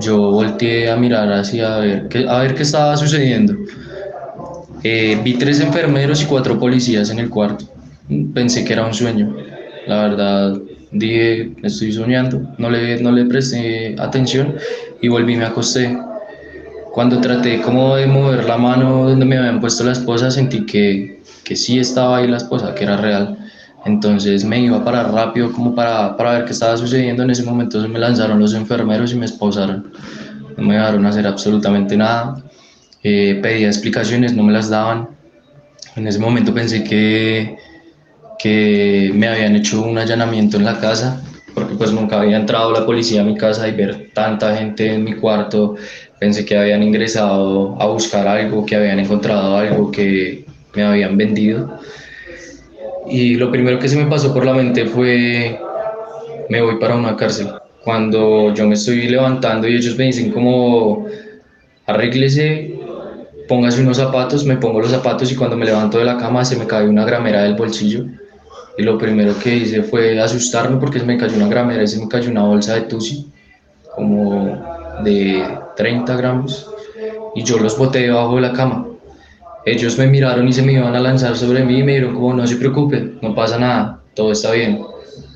[0.00, 3.54] Yo volteé a mirar hacia a ver qué, a ver qué estaba sucediendo.
[4.82, 7.66] Eh, vi tres enfermeros y cuatro policías en el cuarto.
[8.34, 9.34] Pensé que era un sueño.
[9.86, 10.58] La verdad,
[10.92, 12.40] dije, estoy soñando.
[12.58, 14.56] No le, no le presté atención
[15.00, 15.96] y volví, me acosté.
[16.92, 21.20] Cuando traté como de mover la mano donde me habían puesto la esposa, sentí que,
[21.44, 23.38] que sí estaba ahí la esposa, que era real
[23.84, 27.22] entonces me iba a parar rápido como para, para ver qué estaba sucediendo.
[27.22, 29.92] En ese momento se me lanzaron los enfermeros y me esposaron.
[30.56, 32.42] No me dejaron hacer absolutamente nada.
[33.02, 35.08] Eh, pedía explicaciones, no me las daban.
[35.96, 37.56] En ese momento pensé que,
[38.38, 41.22] que me habían hecho un allanamiento en la casa,
[41.54, 45.04] porque pues nunca había entrado la policía a mi casa y ver tanta gente en
[45.04, 45.76] mi cuarto.
[46.20, 51.78] Pensé que habían ingresado a buscar algo, que habían encontrado algo que me habían vendido
[53.10, 55.58] y lo primero que se me pasó por la mente fue,
[56.48, 57.48] me voy para una cárcel.
[57.82, 61.06] Cuando yo me estoy levantando y ellos me dicen como,
[61.86, 62.74] arréglese,
[63.48, 66.56] póngase unos zapatos, me pongo los zapatos y cuando me levanto de la cama se
[66.56, 68.04] me cae una gramera del bolsillo.
[68.78, 72.08] Y lo primero que hice fue asustarme porque se me cayó una gramera se me
[72.08, 73.26] cayó una bolsa de Tusi,
[73.96, 74.56] como
[75.02, 75.44] de
[75.76, 76.70] 30 gramos,
[77.34, 78.86] y yo los boté debajo de la cama.
[79.66, 82.32] ellos me miraron y se me iban a lanzar sobre mí y me dijeron como
[82.34, 84.80] no se preocupe, no pasa nada, todo está bien.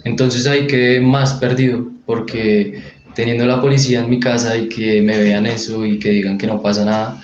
[0.04, 2.80] Entonces ahí quedé más perdido porque
[3.14, 6.46] teniendo la policía en mi casa y que me vean eso y que digan que
[6.46, 7.20] no pasa nada,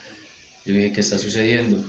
[0.67, 1.85] yo dije, ¿qué está sucediendo?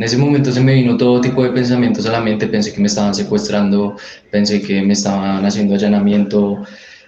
[0.00, 2.80] En ese momento se me vino todo tipo de pensamientos a la mente, pensé que
[2.80, 3.98] me estaban secuestrando,
[4.30, 6.64] pensé que me estaban haciendo allanamiento,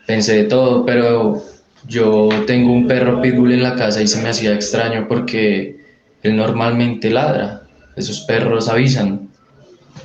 [0.06, 1.42] pensé de todo, pero
[1.88, 5.74] yo tengo un perro pitbull en la casa y se me hacía extraño porque
[6.22, 7.62] él normalmente ladra,
[7.96, 9.30] esos perros avisan.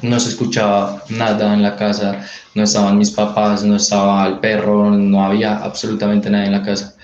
[0.02, 2.26] No se escuchaba nada en la casa,
[2.56, 6.96] no estaban mis papás, no estaba el perro, no había absolutamente nada en la casa.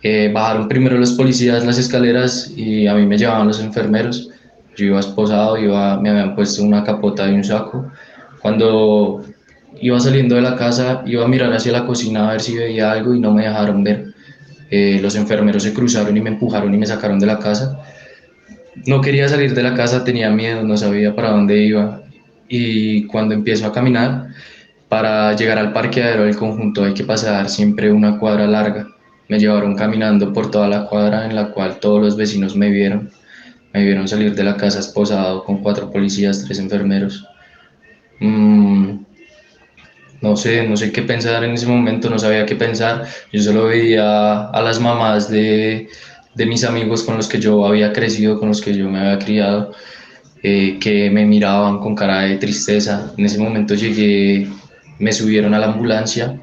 [0.00, 4.28] Eh, bajaron primero los policías las escaleras y a mí me llevaban los enfermeros.
[4.76, 7.90] Yo iba esposado, iba, me habían puesto una capota y un saco.
[8.40, 9.22] Cuando
[9.80, 12.92] iba saliendo de la casa, iba a mirar hacia la cocina a ver si veía
[12.92, 14.14] algo y no me dejaron ver.
[14.70, 17.78] Eh, los enfermeros se cruzaron y me empujaron y me sacaron de la casa
[18.86, 22.02] no quería salir de la casa, tenía miedo, no sabía para dónde iba.
[22.48, 24.28] Y cuando empiezo a caminar,
[24.88, 28.88] para llegar al parqueadero del conjunto hay que pasar siempre una cuadra larga.
[29.28, 33.10] Me llevaron caminando por toda la cuadra en la cual todos los vecinos me vieron.
[33.72, 37.26] Me vieron salir de la casa esposado con cuatro policías, tres enfermeros.
[38.20, 38.98] Mm,
[40.20, 43.06] no sé, no sé qué pensar en ese momento, no sabía qué pensar.
[43.32, 45.88] Yo solo veía a las mamás de,
[46.34, 49.18] de mis amigos con los que yo había crecido, con los que yo me había
[49.18, 49.72] criado,
[50.42, 53.12] eh, que me miraban con cara de tristeza.
[53.16, 54.48] En ese momento llegué,
[54.98, 56.40] me subieron a la ambulancia,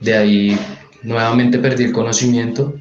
[0.00, 0.58] de ahí
[1.02, 2.74] nuevamente perdí el conocimiento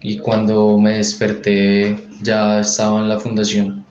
[0.00, 3.84] y cuando me desperté ya estaba en la fundación.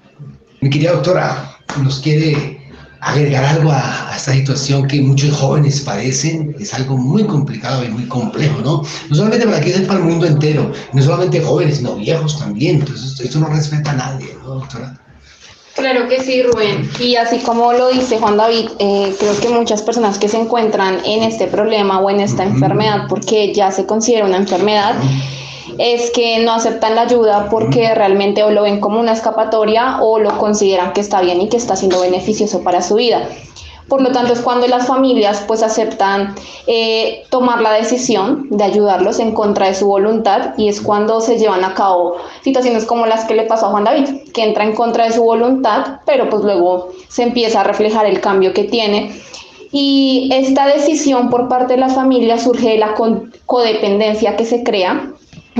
[0.61, 2.57] Mi querida doctora, ¿nos quiere
[3.01, 8.05] agregar algo a, esta situación que muchos jóvenes padecen, es algo muy complicado y muy
[8.07, 8.84] complejo, ¿no?
[9.09, 12.78] No solamente para aquí, es para el mundo entero, no solamente jóvenes, sino viejos también,
[12.78, 14.99] entonces esto no respeta a nadie, ¿no, doctora?
[15.75, 16.89] Claro que sí, Rubén.
[16.99, 20.97] Y así como lo dice Juan David, eh, creo que muchas personas que se encuentran
[21.05, 24.95] en este problema o en esta enfermedad, porque ya se considera una enfermedad,
[25.78, 30.19] es que no aceptan la ayuda porque realmente o lo ven como una escapatoria o
[30.19, 33.28] lo consideran que está bien y que está siendo beneficioso para su vida.
[33.88, 39.19] Por lo tanto, es cuando las familias pues aceptan eh, tomar la decisión de ayudarlos
[39.19, 43.23] en contra de su voluntad y es cuando se llevan a cabo situaciones como las
[43.25, 46.43] que le pasó a Juan David, que entra en contra de su voluntad, pero pues
[46.43, 49.21] luego se empieza a reflejar el cambio que tiene.
[49.71, 52.93] Y esta decisión por parte de la familia surge de la
[53.45, 55.13] codependencia que se crea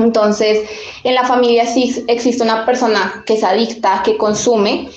[0.04, 0.68] entonces,
[1.04, 4.90] en la familia sí existe una persona que es adicta, que consume.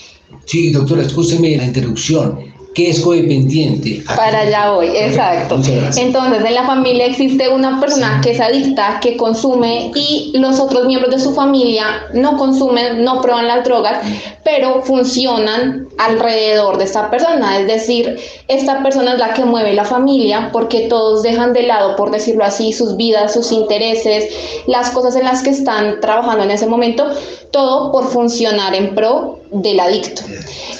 [0.44, 2.49] Sí, doctora, escúcheme la interrupción.
[2.74, 4.04] ¿Qué es codependiente?
[4.06, 5.56] Para allá voy, exacto.
[5.56, 10.86] Entonces, en la familia existe una persona que es adicta, que consume y los otros
[10.86, 13.98] miembros de su familia no consumen, no prueban las drogas,
[14.44, 17.58] pero funcionan alrededor de esta persona.
[17.58, 18.16] Es decir,
[18.46, 22.44] esta persona es la que mueve la familia porque todos dejan de lado, por decirlo
[22.44, 24.32] así, sus vidas, sus intereses,
[24.68, 27.10] las cosas en las que están trabajando en ese momento,
[27.50, 30.22] todo por funcionar en pro del adicto.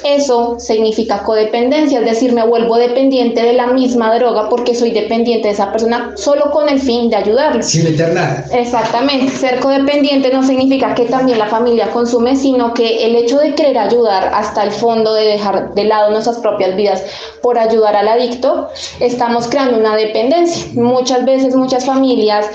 [0.05, 5.49] Eso significa codependencia, es decir, me vuelvo dependiente de la misma droga porque soy dependiente
[5.49, 7.63] de esa persona solo con el fin de ayudarle.
[7.63, 8.47] Sin meter nada.
[8.53, 13.55] Exactamente, ser codependiente no significa que también la familia consume, sino que el hecho de
[13.55, 17.03] querer ayudar hasta el fondo, de dejar de lado nuestras propias vidas
[17.43, 18.69] por ayudar al adicto,
[19.01, 20.67] estamos creando una dependencia.
[20.75, 22.47] Muchas veces, muchas familias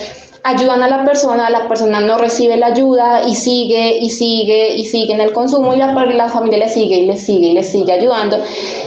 [0.45, 4.85] ayudan a la persona, la persona no recibe la ayuda y sigue y sigue y
[4.85, 7.63] sigue en el consumo y la, la familia le sigue y le sigue y le
[7.63, 8.37] sigue ayudando.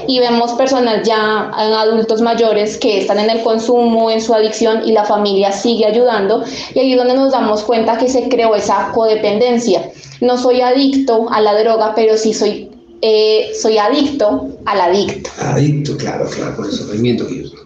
[0.07, 4.93] Y vemos personas ya adultos mayores que están en el consumo, en su adicción y
[4.93, 6.45] la familia sigue ayudando.
[6.75, 9.91] Y ahí es donde nos damos cuenta que se creó esa codependencia.
[10.21, 12.71] No soy adicto a la droga, pero sí soy,
[13.03, 15.31] eh, soy adicto al adicto.
[15.41, 17.58] Adicto, claro, claro, por el sufrimiento que yo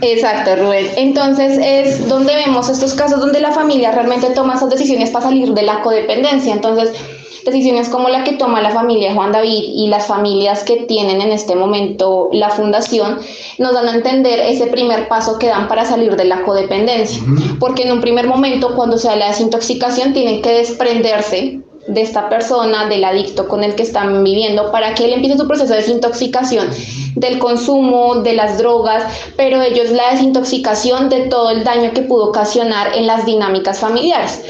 [0.00, 0.86] Exacto, Rubén.
[0.96, 5.52] Entonces es donde vemos estos casos donde la familia realmente toma esas decisiones para salir
[5.54, 6.52] de la codependencia.
[6.52, 6.92] Entonces,
[7.44, 11.32] decisiones como la que toma la familia Juan David y las familias que tienen en
[11.32, 13.18] este momento la fundación
[13.58, 17.22] nos dan a entender ese primer paso que dan para salir de la codependencia.
[17.58, 22.28] Porque en un primer momento, cuando se da la desintoxicación, tienen que desprenderse de esta
[22.28, 25.78] persona, del adicto con el que están viviendo, para que él empiece su proceso de
[25.78, 26.68] desintoxicación
[27.14, 29.04] del consumo, de las drogas,
[29.36, 33.78] pero ello es la desintoxicación de todo el daño que pudo ocasionar en las dinámicas
[33.80, 34.42] familiares,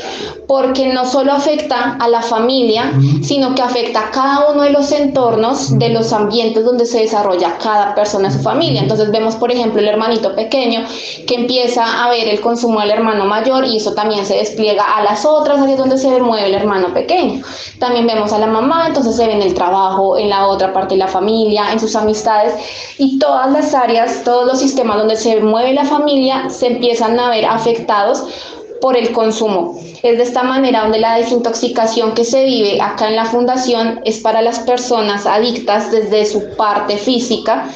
[0.46, 2.92] porque no solo afecta a la familia,
[3.22, 7.58] sino que afecta a cada uno de los entornos, de los ambientes donde se desarrolla
[7.62, 8.82] cada persona en su familia.
[8.82, 10.84] Entonces vemos, por ejemplo, el hermanito pequeño
[11.26, 15.02] que empieza a ver el consumo del hermano mayor y eso también se despliega a
[15.02, 17.42] las otras áreas donde se mueve el hermano pequeño.
[17.78, 20.94] También vemos a la mamá, entonces se ve en el trabajo, en la otra parte
[20.94, 22.47] de la familia, en sus amistades
[22.98, 27.30] y todas las áreas, todos los sistemas donde se mueve la familia se empiezan a
[27.30, 28.24] ver afectados
[28.80, 29.78] por el consumo.
[30.02, 34.18] Es de esta manera donde la desintoxicación que se vive acá en la fundación es
[34.18, 37.68] para las personas adictas desde su parte física,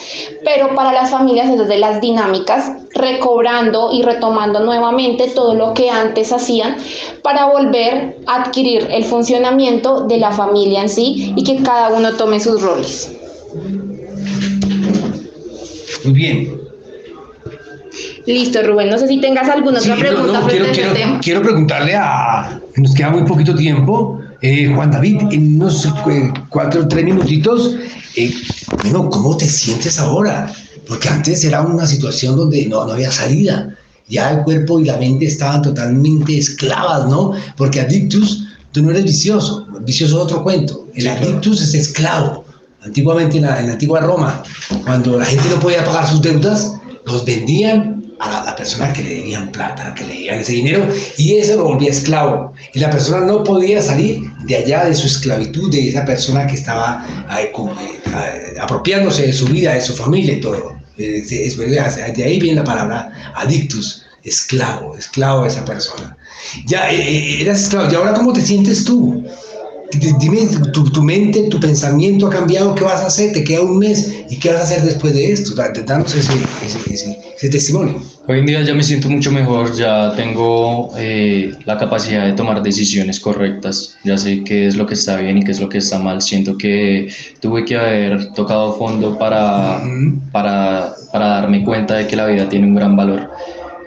[0.44, 5.90] pero para las familias es desde las dinámicas, recobrando y retomando nuevamente todo lo que
[5.90, 6.76] antes hacían
[7.22, 12.14] para volver a adquirir el funcionamiento de la familia en sí y que cada uno
[12.14, 13.10] tome sus roles.
[16.04, 16.62] Muy bien,
[18.26, 18.88] Listo, Rubén.
[18.88, 20.40] No sé si tengas alguna otra pregunta.
[20.40, 22.60] No, quiero, quiero, quiero, preguntarle a.
[22.76, 24.20] Nos queda muy poquito tiempo.
[24.40, 27.76] Eh, Juan David, en unos eh, cuatro o tres minutitos,
[28.16, 28.32] eh,
[28.82, 30.52] bueno, ¿cómo te sientes ahora?
[30.88, 33.76] Porque antes era una situación donde no, no había salida.
[34.08, 37.32] Ya el cuerpo y la mente estaban totalmente esclavas, ¿no?
[37.56, 39.66] Porque adictus, tú no eres vicioso.
[39.80, 40.86] Vicioso es otro cuento.
[40.94, 42.41] El adictus es esclavo.
[42.84, 44.42] Antiguamente en la, en la antigua Roma,
[44.84, 46.72] cuando la gente no podía pagar sus deudas,
[47.06, 50.86] los vendían a la, persona que le debían plata, que le debían ese dinero,
[51.18, 52.52] y eso lo volvía esclavo.
[52.72, 56.54] Y la persona no podía salir de allá de su esclavitud, de esa persona que
[56.54, 57.04] estaba
[57.38, 57.52] eh,
[58.60, 60.76] apropiándose de su vida, de su familia y todo.
[60.96, 66.16] De ahí viene la palabra adictus, esclavo, esclavo de esa persona.
[66.66, 69.24] Ya eh, eh, eras esclavo, y ahora ¿cómo te sientes tú?
[69.98, 73.32] Dime, tu, mente, tu pensamiento ha cambiado, ¿qué vas a hacer?
[73.32, 75.54] Te queda un mes y ¿qué vas a hacer después de esto?
[75.54, 76.32] Danos ese,
[76.64, 78.02] ese, ese, testimonio.
[78.26, 82.62] Hoy en día ya me siento mucho mejor, ya tengo eh, la capacidad de tomar
[82.62, 85.78] decisiones correctas, ya sé qué es lo que está bien y qué es lo que
[85.78, 86.22] está mal.
[86.22, 89.82] Siento que tuve que haber tocado fondo para,
[90.30, 93.28] para, para darme cuenta de que la vida tiene un gran valor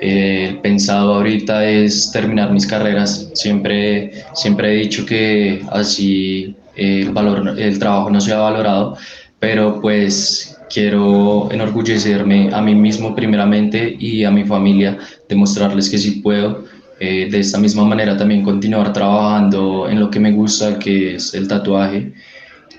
[0.02, 3.30] el pensado ahorita es terminar mis carreras.
[3.34, 8.98] Siempre, siempre he dicho que así el, valor, el trabajo no se ha valorado,
[9.40, 14.98] pero pues quiero enorgullecerme a mí mismo primeramente y a mi familia,
[15.30, 16.66] demostrarles que sí puedo.
[16.98, 21.34] Eh, de esta misma manera también continuar trabajando en lo que me gusta, que es
[21.34, 22.14] el tatuaje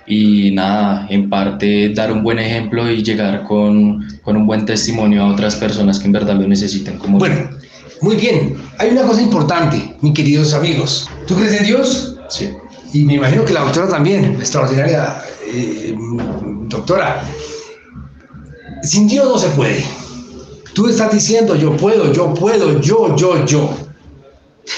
[0.07, 5.23] y nada, en parte dar un buen ejemplo y llegar con, con, un buen testimonio
[5.23, 7.51] a otras personas que en verdad lo necesiten como Bueno,
[8.03, 8.57] muy bien.
[8.79, 11.09] Hay una cosa importante, mis queridos amigos.
[11.27, 12.17] ¿Tú crees en Dios?
[12.29, 12.51] Sí.
[12.93, 15.95] Y me imagino que la doctora también, extraordinaria eh,
[16.69, 17.23] doctora.
[18.83, 19.85] Sin Dios no se puede.
[20.73, 23.75] Tú estás diciendo yo puedo, yo puedo, yo, yo, yo.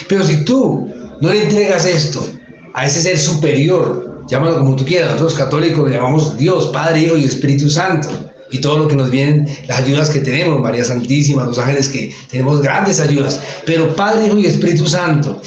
[0.08, 2.24] Pero si tú no le entregas esto
[2.72, 7.16] a ese ser superior llámalo como tú quieras, nosotros católicos le llamamos Dios, Padre, Hijo
[7.16, 8.08] y Espíritu Santo.
[8.50, 12.14] Y todo lo que nos vienen, las ayudas que tenemos, María Santísima, los ángeles que
[12.30, 13.40] tenemos grandes ayudas.
[13.66, 15.40] Pero Padre, Hijo y Espíritu Santo,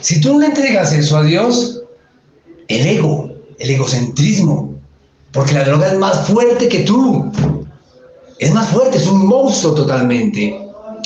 [0.00, 1.82] si tú no le entregas eso a Dios,
[2.68, 4.74] el ego, el egocentrismo,
[5.32, 7.30] porque la droga es más fuerte que tú,
[8.38, 10.58] es más fuerte, es un monstruo totalmente.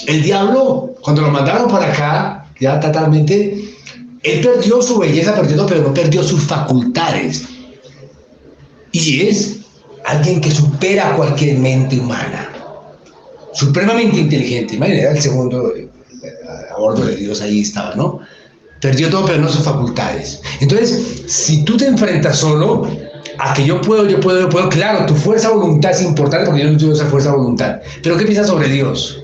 [0.07, 3.70] El diablo, cuando lo mandaron para acá, ya totalmente
[4.23, 7.45] él perdió su belleza, perdió, pero no perdió sus facultades.
[8.93, 9.61] Y es
[10.05, 12.51] alguien que supera cualquier mente humana.
[13.53, 14.77] Supremamente inteligente.
[14.77, 15.89] Imagínate, el segundo eh,
[16.71, 18.21] a de Dios ahí estaba, ¿no?
[18.81, 20.41] Perdió todo, pero no sus facultades.
[20.61, 22.89] Entonces, si tú te enfrentas solo
[23.39, 26.63] a que yo puedo, yo puedo, yo puedo, claro, tu fuerza voluntad es importante porque
[26.63, 27.81] yo no tengo esa fuerza voluntad.
[28.03, 29.23] Pero ¿qué piensas sobre Dios?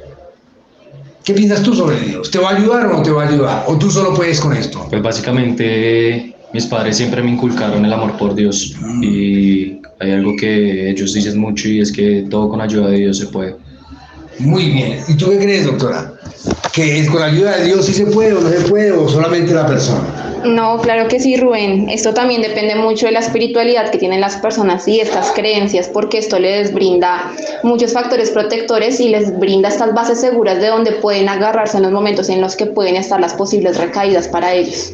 [1.27, 2.31] ¿Qué piensas tú sobre Dios?
[2.31, 3.65] ¿Te va a ayudar o no te va a ayudar?
[3.67, 4.87] ¿O tú solo puedes con esto?
[4.89, 9.03] Pues básicamente mis padres siempre me inculcaron el amor por Dios mm.
[9.03, 13.19] y hay algo que ellos dicen mucho y es que todo con ayuda de Dios
[13.19, 13.57] se puede.
[14.39, 15.01] Muy bien.
[15.09, 16.13] ¿Y tú qué crees, doctora?
[16.73, 19.55] ¿Que con la ayuda de Dios sí se puede o no se puede o solamente
[19.55, 20.27] la persona?
[20.45, 21.89] No, claro que sí, Rubén.
[21.89, 26.19] Esto también depende mucho de la espiritualidad que tienen las personas y estas creencias, porque
[26.19, 27.33] esto les brinda
[27.63, 31.93] muchos factores protectores y les brinda estas bases seguras de donde pueden agarrarse en los
[31.93, 34.93] momentos en los que pueden estar las posibles recaídas para ellos.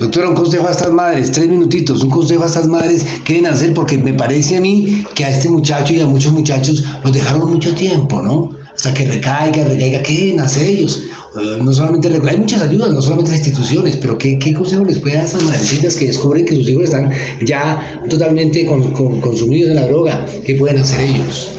[0.00, 3.50] Doctora, un consejo a estas madres, tres minutitos, un consejo a estas madres que deben
[3.50, 7.12] hacer, porque me parece a mí que a este muchacho y a muchos muchachos los
[7.12, 8.64] dejaron mucho tiempo, ¿no?
[8.74, 11.02] hasta que recaiga, recaiga, ¿qué hacer ellos?
[11.40, 14.98] Eh, no solamente hay muchas ayudas, no solamente las instituciones, pero ¿qué, qué consejo les
[14.98, 17.10] puede dar a esas madrecitas que descubren que sus hijos están
[17.42, 20.26] ya totalmente consumidos en la droga?
[20.44, 21.50] ¿Qué pueden hacer ellos?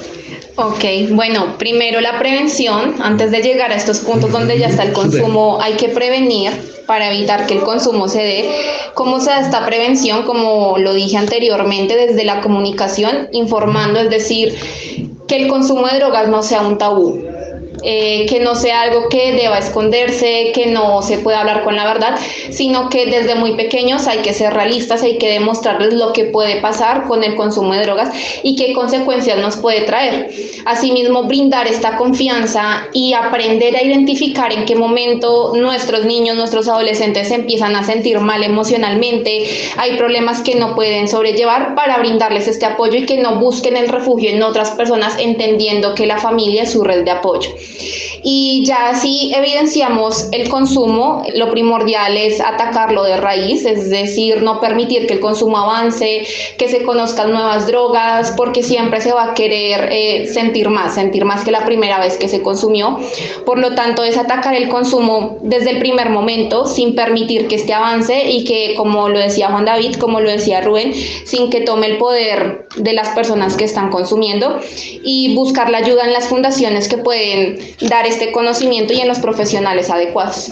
[0.58, 4.94] Ok, bueno, primero la prevención, antes de llegar a estos puntos donde ya está el
[4.94, 6.52] consumo, hay que prevenir
[6.86, 8.50] para evitar que el consumo se dé.
[8.94, 10.24] ¿Cómo se da esta prevención?
[10.24, 14.56] Como lo dije anteriormente, desde la comunicación, informando, es decir,
[15.28, 17.35] que el consumo de drogas no sea un tabú.
[17.88, 21.86] Eh, que no sea algo que deba esconderse, que no se pueda hablar con la
[21.86, 22.18] verdad,
[22.50, 26.62] sino que desde muy pequeños hay que ser realistas, hay que demostrarles lo que puede
[26.62, 28.10] pasar con el consumo de drogas
[28.42, 30.32] y qué consecuencias nos puede traer.
[30.66, 37.30] Asimismo, brindar esta confianza y aprender a identificar en qué momento nuestros niños, nuestros adolescentes
[37.30, 42.98] empiezan a sentir mal emocionalmente, hay problemas que no pueden sobrellevar para brindarles este apoyo
[42.98, 46.84] y que no busquen el refugio en otras personas entendiendo que la familia es su
[46.84, 47.52] red de apoyo.
[48.24, 54.60] Y ya si evidenciamos el consumo, lo primordial es atacarlo de raíz, es decir, no
[54.60, 56.26] permitir que el consumo avance,
[56.58, 61.26] que se conozcan nuevas drogas, porque siempre se va a querer eh, sentir más, sentir
[61.26, 63.00] más que la primera vez que se consumió.
[63.46, 67.74] Por lo tanto, es atacar el consumo desde el primer momento, sin permitir que este
[67.74, 70.94] avance y que, como lo decía Juan David, como lo decía Rubén,
[71.26, 74.60] sin que tome el poder de las personas que están consumiendo
[75.04, 79.20] y buscar la ayuda en las fundaciones que pueden dar este conocimiento y en los
[79.20, 80.52] profesionales adecuados.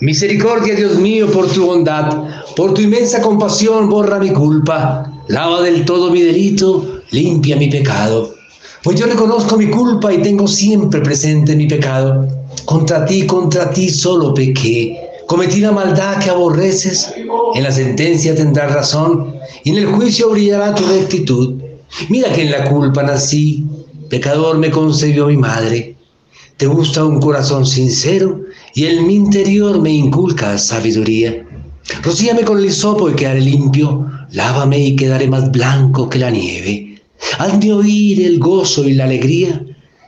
[0.00, 2.24] Misericordia, Dios mío, por tu bondad,
[2.56, 8.34] por tu inmensa compasión, borra mi culpa, lava del todo mi delito, limpia mi pecado.
[8.82, 12.28] Pues yo reconozco mi culpa y tengo siempre presente mi pecado.
[12.66, 15.00] Contra ti, contra ti solo pequé.
[15.26, 17.14] Cometí la maldad que aborreces.
[17.54, 21.54] En la sentencia tendrás razón y en el juicio brillará tu rectitud.
[22.10, 23.64] Mira que en la culpa nací,
[24.14, 25.96] Pecador me concebió mi madre.
[26.56, 28.42] Te gusta un corazón sincero
[28.72, 31.44] y en mi interior me inculca sabiduría.
[32.00, 34.08] Rocíame con el hisopo y quedaré limpio.
[34.30, 37.02] Lávame y quedaré más blanco que la nieve.
[37.40, 39.60] Hazme oír el gozo y la alegría,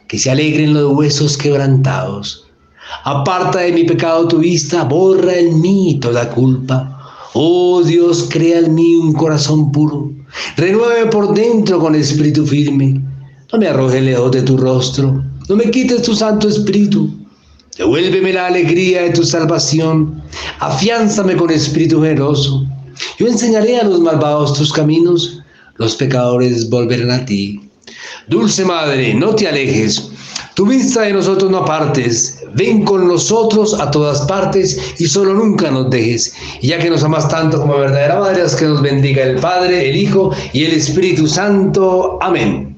[0.07, 2.47] que se alegren los huesos quebrantados.
[3.03, 6.97] Aparta de mi pecado tu vista, borra en mí toda culpa.
[7.35, 10.13] Oh Dios, crea en mí un corazón puro.
[10.57, 13.06] Renueve por dentro con espíritu firme
[13.53, 17.11] no me arrojes lejos de tu rostro, no me quites tu Santo Espíritu.
[17.79, 20.23] Devuélveme la alegría de tu salvación,
[20.61, 22.67] afiánzame con espíritu generoso.
[23.19, 25.43] Yo enseñaré a los malvados tus caminos,
[25.77, 27.61] los pecadores volverán a ti.
[28.29, 30.11] Dulce Madre, no te alejes,
[30.55, 35.71] tu vista de nosotros no apartes, ven con nosotros a todas partes y solo nunca
[35.71, 36.35] nos dejes.
[36.63, 39.97] Y ya que nos amas tanto como verdadera Madre, que nos bendiga el Padre, el
[39.97, 42.19] Hijo y el Espíritu Santo.
[42.23, 42.76] Amén.